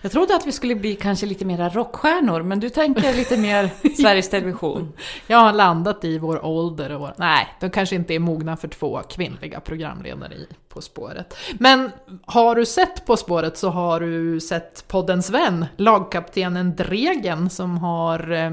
Jag 0.01 0.13
trodde 0.13 0.37
att 0.37 0.47
vi 0.47 0.53
skulle 0.53 0.75
bli 0.75 0.95
kanske 0.97 1.27
lite 1.27 1.45
mera 1.45 1.69
rockstjärnor, 1.69 2.43
men 2.43 2.61
du 2.61 2.71
tänker 2.71 3.15
lite 3.15 3.37
mer 3.37 3.71
Sveriges 4.03 4.31
Television. 4.31 4.93
Jag 5.27 5.39
har 5.39 5.53
landat 5.53 6.05
i 6.05 6.19
vår 6.19 6.45
ålder 6.45 6.93
och 6.93 7.01
vår... 7.01 7.15
Nej, 7.17 7.49
de 7.61 7.71
kanske 7.71 7.97
inte 7.97 8.15
är 8.15 8.19
mogna 8.19 8.57
för 8.57 8.69
två 8.69 9.01
kvinnliga 9.09 9.61
programledare 9.61 10.35
i 10.35 10.47
På 10.69 10.81
spåret. 10.81 11.37
Men 11.59 11.91
har 12.25 12.55
du 12.55 12.67
sett 12.67 13.07
På 13.07 13.17
spåret 13.17 13.59
så 13.59 13.69
har 13.69 14.01
du 14.01 14.41
sett 14.41 14.89
poddens 14.89 15.31
vän, 15.31 15.67
lagkaptenen 15.77 16.77
Dregen, 16.77 17.51
som 17.51 17.79
har 17.79 18.33
eh, 18.33 18.51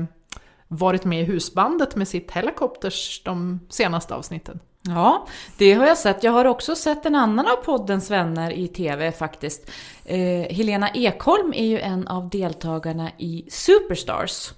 varit 0.68 1.06
med 1.06 1.22
i 1.22 1.24
husbandet 1.24 1.96
med 1.96 2.08
sitt 2.08 2.32
Helicopters 2.32 3.22
de 3.24 3.60
senaste 3.70 4.16
avsnitten. 4.16 4.60
Ja, 4.88 5.28
det 5.58 5.74
har 5.74 5.86
jag 5.86 5.98
sett. 5.98 6.24
Jag 6.24 6.32
har 6.32 6.46
också 6.46 6.76
sett 6.76 7.06
en 7.06 7.16
annan 7.16 7.48
av 7.48 7.56
poddens 7.56 8.12
vänner 8.12 8.52
i 8.52 8.68
TV 8.68 9.12
faktiskt. 9.12 9.72
Eh, 10.06 10.56
Helena 10.56 10.90
Ekholm 10.90 11.54
är 11.54 11.66
ju 11.66 11.80
en 11.80 12.08
av 12.08 12.30
deltagarna 12.30 13.12
i 13.18 13.46
Superstars. 13.50 14.52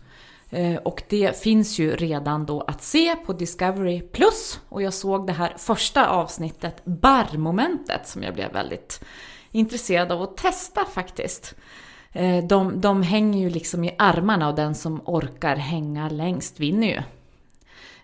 Eh, 0.49 0.75
och 0.75 1.03
det 1.09 1.41
finns 1.41 1.79
ju 1.79 1.95
redan 1.95 2.45
då 2.45 2.61
att 2.61 2.83
se 2.83 3.15
på 3.15 3.33
Discovery 3.33 4.01
Plus. 4.01 4.59
Och 4.69 4.81
jag 4.81 4.93
såg 4.93 5.27
det 5.27 5.33
här 5.33 5.53
första 5.57 6.07
avsnittet, 6.07 6.85
barrmomentet, 6.85 8.07
som 8.07 8.23
jag 8.23 8.33
blev 8.33 8.53
väldigt 8.53 9.03
intresserad 9.51 10.11
av 10.11 10.21
att 10.21 10.37
testa 10.37 10.85
faktiskt. 10.85 11.55
Eh, 12.11 12.43
de, 12.43 12.81
de 12.81 13.01
hänger 13.01 13.39
ju 13.39 13.49
liksom 13.49 13.83
i 13.83 13.95
armarna 13.97 14.49
och 14.49 14.55
den 14.55 14.75
som 14.75 15.01
orkar 15.05 15.55
hänga 15.55 16.09
längst 16.09 16.59
vinner 16.59 16.87
ju. 16.87 17.01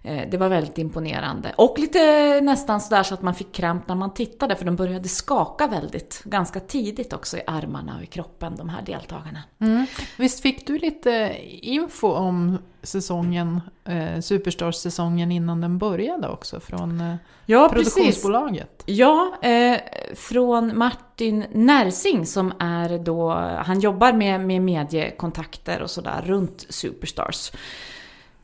Eh, 0.03 0.29
Det 0.29 0.37
var 0.37 0.49
väldigt 0.49 0.77
imponerande. 0.77 1.53
Och 1.57 1.79
lite 1.79 1.99
nästan 2.41 2.81
sådär 2.81 3.03
så 3.03 3.13
att 3.13 3.21
man 3.21 3.35
fick 3.35 3.51
kramp 3.51 3.87
när 3.87 3.95
man 3.95 4.13
tittade 4.13 4.55
för 4.55 4.65
de 4.65 4.75
började 4.75 5.09
skaka 5.09 5.67
väldigt, 5.67 6.21
ganska 6.23 6.59
tidigt 6.59 7.13
också 7.13 7.37
i 7.37 7.41
armarna 7.47 7.95
och 7.97 8.03
i 8.03 8.05
kroppen, 8.05 8.55
de 8.55 8.69
här 8.69 8.81
deltagarna. 8.81 9.43
Visst 10.17 10.39
fick 10.41 10.67
du 10.67 10.77
lite 10.77 11.35
info 11.61 12.07
om 12.11 12.57
säsongen, 12.83 13.61
eh, 13.85 14.19
Superstars-säsongen 14.21 15.31
innan 15.31 15.61
den 15.61 15.77
började 15.77 16.27
också 16.29 16.59
från 16.59 17.01
eh, 17.01 17.15
Ja, 17.45 17.69
produktionsbolaget? 17.69 18.83
Ja, 18.85 19.33
eh, 19.41 19.77
från 20.15 20.77
Martin 20.77 21.45
Närsing 21.51 22.25
som 22.25 22.53
är 22.59 22.97
då, 22.97 23.31
han 23.65 23.79
jobbar 23.79 24.13
med, 24.13 24.41
med 24.41 24.61
mediekontakter 24.61 25.81
och 25.81 25.89
sådär 25.89 26.21
runt 26.25 26.65
Superstars. 26.69 27.51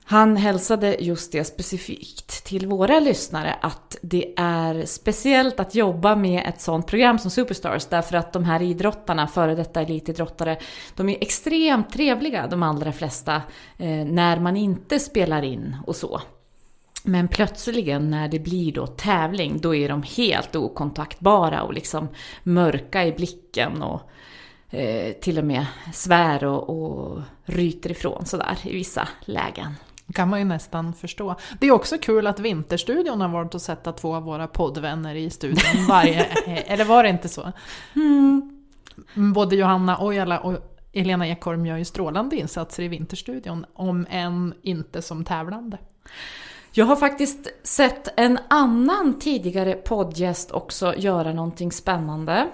Han 0.08 0.38
hälsade 0.38 0.98
just 1.00 1.32
det 1.32 1.44
specifikt 1.44 2.46
till 2.46 2.68
våra 2.68 3.00
lyssnare 3.00 3.56
att 3.62 3.98
det 4.02 4.34
är 4.38 4.86
speciellt 4.86 5.60
att 5.60 5.76
jobba 5.76 6.16
med 6.16 6.44
ett 6.48 6.62
sånt 6.62 6.88
program 6.88 7.20
som 7.20 7.32
Superstars 7.32 7.86
därför 7.86 8.18
att 8.18 8.34
de 8.34 8.44
här 8.44 8.62
idrottarna, 8.62 9.28
före 9.28 9.56
detta 9.56 9.82
elitidrottare, 9.82 10.58
de 10.96 11.10
är 11.10 11.18
extremt 11.22 11.94
trevliga 11.94 12.48
de 12.48 12.64
allra 12.64 12.92
flesta 12.92 13.36
eh, 13.78 14.06
när 14.06 14.40
man 14.40 14.58
inte 14.58 15.00
spelar 15.00 15.42
in 15.42 15.76
och 15.88 15.96
så. 15.96 16.22
Men 17.04 17.28
plötsligen 17.28 18.10
när 18.10 18.28
det 18.28 18.40
blir 18.40 18.72
då 18.72 18.88
tävling, 18.88 19.60
då 19.62 19.76
är 19.76 19.90
de 19.90 20.04
helt 20.04 20.56
okontaktbara 20.56 21.64
och 21.64 21.74
liksom 21.74 22.08
mörka 22.44 23.06
i 23.06 23.12
blicken 23.12 23.82
och 23.82 24.02
eh, 24.70 25.14
till 25.14 25.38
och 25.38 25.46
med 25.46 25.66
svär 25.94 26.44
och, 26.44 26.70
och 26.70 27.22
ryter 27.44 27.92
ifrån 27.92 28.26
sådär 28.26 28.58
i 28.64 28.74
vissa 28.74 29.08
lägen 29.22 29.74
kan 30.14 30.30
man 30.30 30.40
ju 30.40 30.46
nästan 30.46 30.94
förstå. 30.94 31.36
Det 31.60 31.68
är 31.68 31.72
också 31.72 31.98
kul 31.98 32.28
att 32.28 32.40
Vinterstudion 32.40 33.22
har 33.22 33.30
varit 33.30 33.56
och 33.56 33.62
sätta 33.62 33.92
två 33.92 34.16
av 34.16 34.24
våra 34.24 34.48
poddvänner 34.48 35.16
i 35.16 35.30
studion 35.30 35.86
varje... 35.90 36.24
eller 36.46 36.86
var 36.86 37.04
det 37.04 37.10
inte 37.10 37.30
så? 37.30 37.52
Mm. 37.96 38.52
Både 39.14 39.56
Johanna 39.56 39.98
Ojala 40.02 40.40
och 40.40 40.76
Elena 40.94 41.28
Ekholm 41.28 41.66
gör 41.66 41.78
ju 41.78 41.86
strålande 41.86 42.36
insatser 42.36 42.84
i 42.84 42.88
Vinterstudion, 42.88 43.66
om 43.74 44.08
än 44.10 44.54
inte 44.62 45.02
som 45.02 45.24
tävlande. 45.24 45.78
Jag 46.72 46.86
har 46.86 46.96
faktiskt 46.96 47.48
sett 47.64 48.20
en 48.20 48.40
annan 48.48 49.20
tidigare 49.20 49.74
poddgäst 49.74 50.52
också 50.52 50.96
göra 50.98 51.34
någonting 51.34 51.72
spännande. 51.72 52.48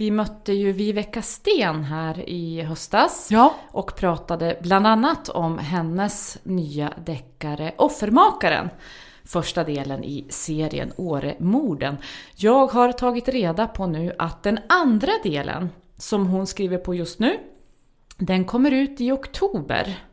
Vi 0.00 0.10
mötte 0.10 0.52
ju 0.52 0.72
Viveka 0.72 1.22
Sten 1.22 1.84
här 1.84 2.28
i 2.28 2.62
höstas 2.62 3.28
ja. 3.30 3.54
och 3.70 3.96
pratade 3.96 4.58
bland 4.62 4.86
annat 4.86 5.28
om 5.28 5.58
hennes 5.58 6.38
nya 6.42 6.92
deckare 7.04 7.72
Offermakaren. 7.76 8.68
Första 9.24 9.64
delen 9.64 10.04
i 10.04 10.26
serien 10.28 10.92
Åremorden. 10.96 11.96
Jag 12.36 12.66
har 12.66 12.92
tagit 12.92 13.28
reda 13.28 13.66
på 13.66 13.86
nu 13.86 14.12
att 14.18 14.42
den 14.42 14.58
andra 14.68 15.12
delen, 15.22 15.68
som 15.96 16.26
hon 16.26 16.46
skriver 16.46 16.78
på 16.78 16.94
just 16.94 17.18
nu, 17.18 17.38
den 18.18 18.44
kommer 18.44 18.70
ut 18.70 19.00
i 19.00 19.12
oktober. 19.12 20.07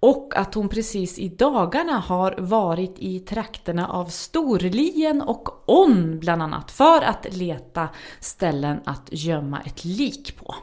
Och 0.00 0.32
att 0.36 0.54
hon 0.54 0.68
precis 0.68 1.18
i 1.18 1.28
dagarna 1.28 1.98
har 1.98 2.34
varit 2.38 2.94
i 2.98 3.20
trakterna 3.20 3.88
av 3.88 4.04
Storlien 4.04 5.22
och 5.22 5.70
On 5.70 6.18
bland 6.18 6.42
annat 6.42 6.70
för 6.70 7.02
att 7.02 7.26
leta 7.34 7.88
ställen 8.20 8.80
att 8.84 9.08
gömma 9.10 9.60
ett 9.60 9.84
lik 9.84 10.36
på. 10.36 10.54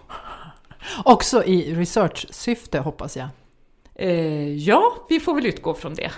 Också 1.04 1.44
i 1.44 1.76
research-syfte 1.76 2.80
hoppas 2.80 3.18
jag. 3.18 3.28
Eh, 3.96 4.54
ja, 4.54 4.94
vi 5.10 5.20
får 5.20 5.36
väl 5.36 5.46
utgå 5.46 5.74
från 5.74 5.96
det. 5.96 6.12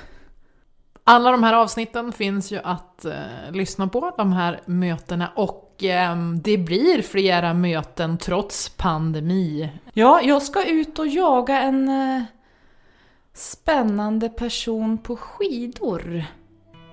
Alla 1.03 1.31
de 1.31 1.43
här 1.43 1.53
avsnitten 1.53 2.11
finns 2.11 2.51
ju 2.51 2.59
att 2.63 3.05
eh, 3.05 3.13
lyssna 3.51 3.87
på, 3.87 4.13
de 4.17 4.33
här 4.33 4.61
mötena. 4.65 5.31
Och 5.35 5.83
eh, 5.83 6.15
det 6.43 6.57
blir 6.57 7.01
flera 7.01 7.53
möten 7.53 8.17
trots 8.17 8.69
pandemi. 8.69 9.69
Ja, 9.93 10.21
jag 10.21 10.41
ska 10.41 10.65
ut 10.65 10.99
och 10.99 11.07
jaga 11.07 11.61
en 11.61 11.89
eh, 11.89 12.23
spännande 13.33 14.29
person 14.29 14.97
på 14.97 15.15
skidor. 15.15 16.23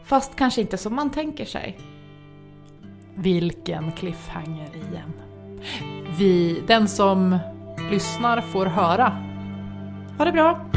Fast 0.04 0.36
kanske 0.36 0.60
inte 0.60 0.78
som 0.78 0.94
man 0.94 1.10
tänker 1.10 1.44
sig. 1.44 1.78
Vilken 3.14 3.92
cliffhanger 3.92 4.68
igen. 4.76 5.12
Vi, 6.18 6.62
den 6.66 6.88
som 6.88 7.38
lyssnar 7.90 8.40
får 8.40 8.66
höra. 8.66 9.08
Ha 10.18 10.24
det 10.24 10.32
bra! 10.32 10.70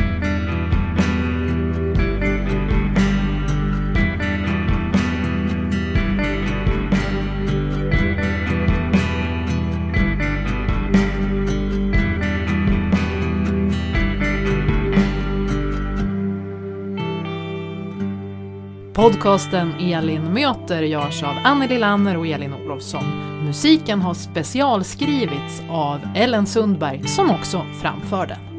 Podcasten 19.00 19.74
Elin 19.80 20.34
möter 20.34 20.82
görs 20.82 21.24
av 21.24 21.34
Anneli 21.44 21.78
Lanner 21.78 22.18
och 22.18 22.28
Elin 22.28 22.54
Olofsson. 22.54 23.04
Musiken 23.46 24.02
har 24.02 24.14
specialskrivits 24.14 25.62
av 25.70 26.00
Ellen 26.16 26.46
Sundberg 26.46 27.08
som 27.08 27.32
också 27.32 27.66
framför 27.82 28.28
den. 28.28 28.59